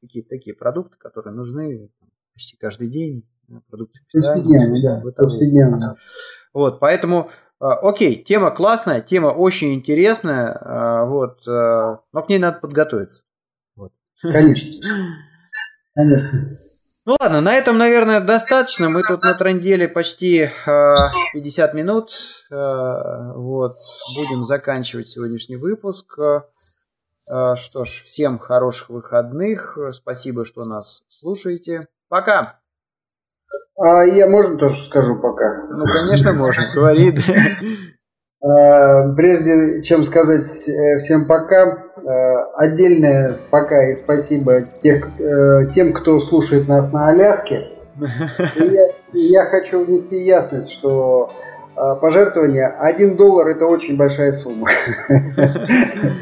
[0.00, 1.90] какие-то такие продукты, которые нужны
[2.32, 3.28] почти каждый день,
[3.68, 5.02] продукты питания.
[5.04, 5.96] Да, повседневно.
[6.54, 13.24] Вот, поэтому, окей, тема классная, тема очень интересная, вот, но к ней надо подготовиться.
[13.74, 13.92] Вот.
[14.22, 14.70] Конечно.
[15.94, 16.38] Конечно.
[17.06, 18.88] Ну ладно, на этом, наверное, достаточно.
[18.88, 20.94] Мы тут натрандели почти э,
[21.34, 22.10] 50 минут.
[22.50, 23.70] Э, вот,
[24.16, 26.18] будем заканчивать сегодняшний выпуск.
[26.18, 26.40] Э,
[27.54, 29.78] что ж, всем хороших выходных.
[29.92, 31.86] Спасибо, что нас слушаете.
[32.08, 32.58] Пока.
[33.78, 35.64] А я можно тоже скажу пока?
[35.70, 36.64] Ну, конечно, можно.
[36.74, 37.16] Говори.
[38.44, 45.08] Э, прежде чем сказать э, всем пока, э, отдельное пока и спасибо тех,
[45.72, 47.62] тем, кто слушает нас на Аляске.
[48.56, 48.82] И я,
[49.14, 51.32] я хочу внести ясность, что
[51.74, 54.68] пожертвование 1 доллар это очень большая сумма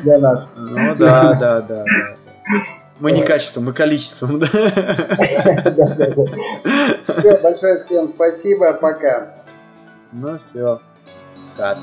[0.03, 0.49] для нас.
[0.57, 1.85] Ну да, да, да.
[3.01, 4.39] Мы не качеством, мы количеством.
[4.39, 4.49] Да,
[5.65, 7.17] да, да.
[7.19, 9.35] Все, большое всем спасибо, пока.
[10.13, 10.81] Ну все.
[11.57, 11.79] Кат.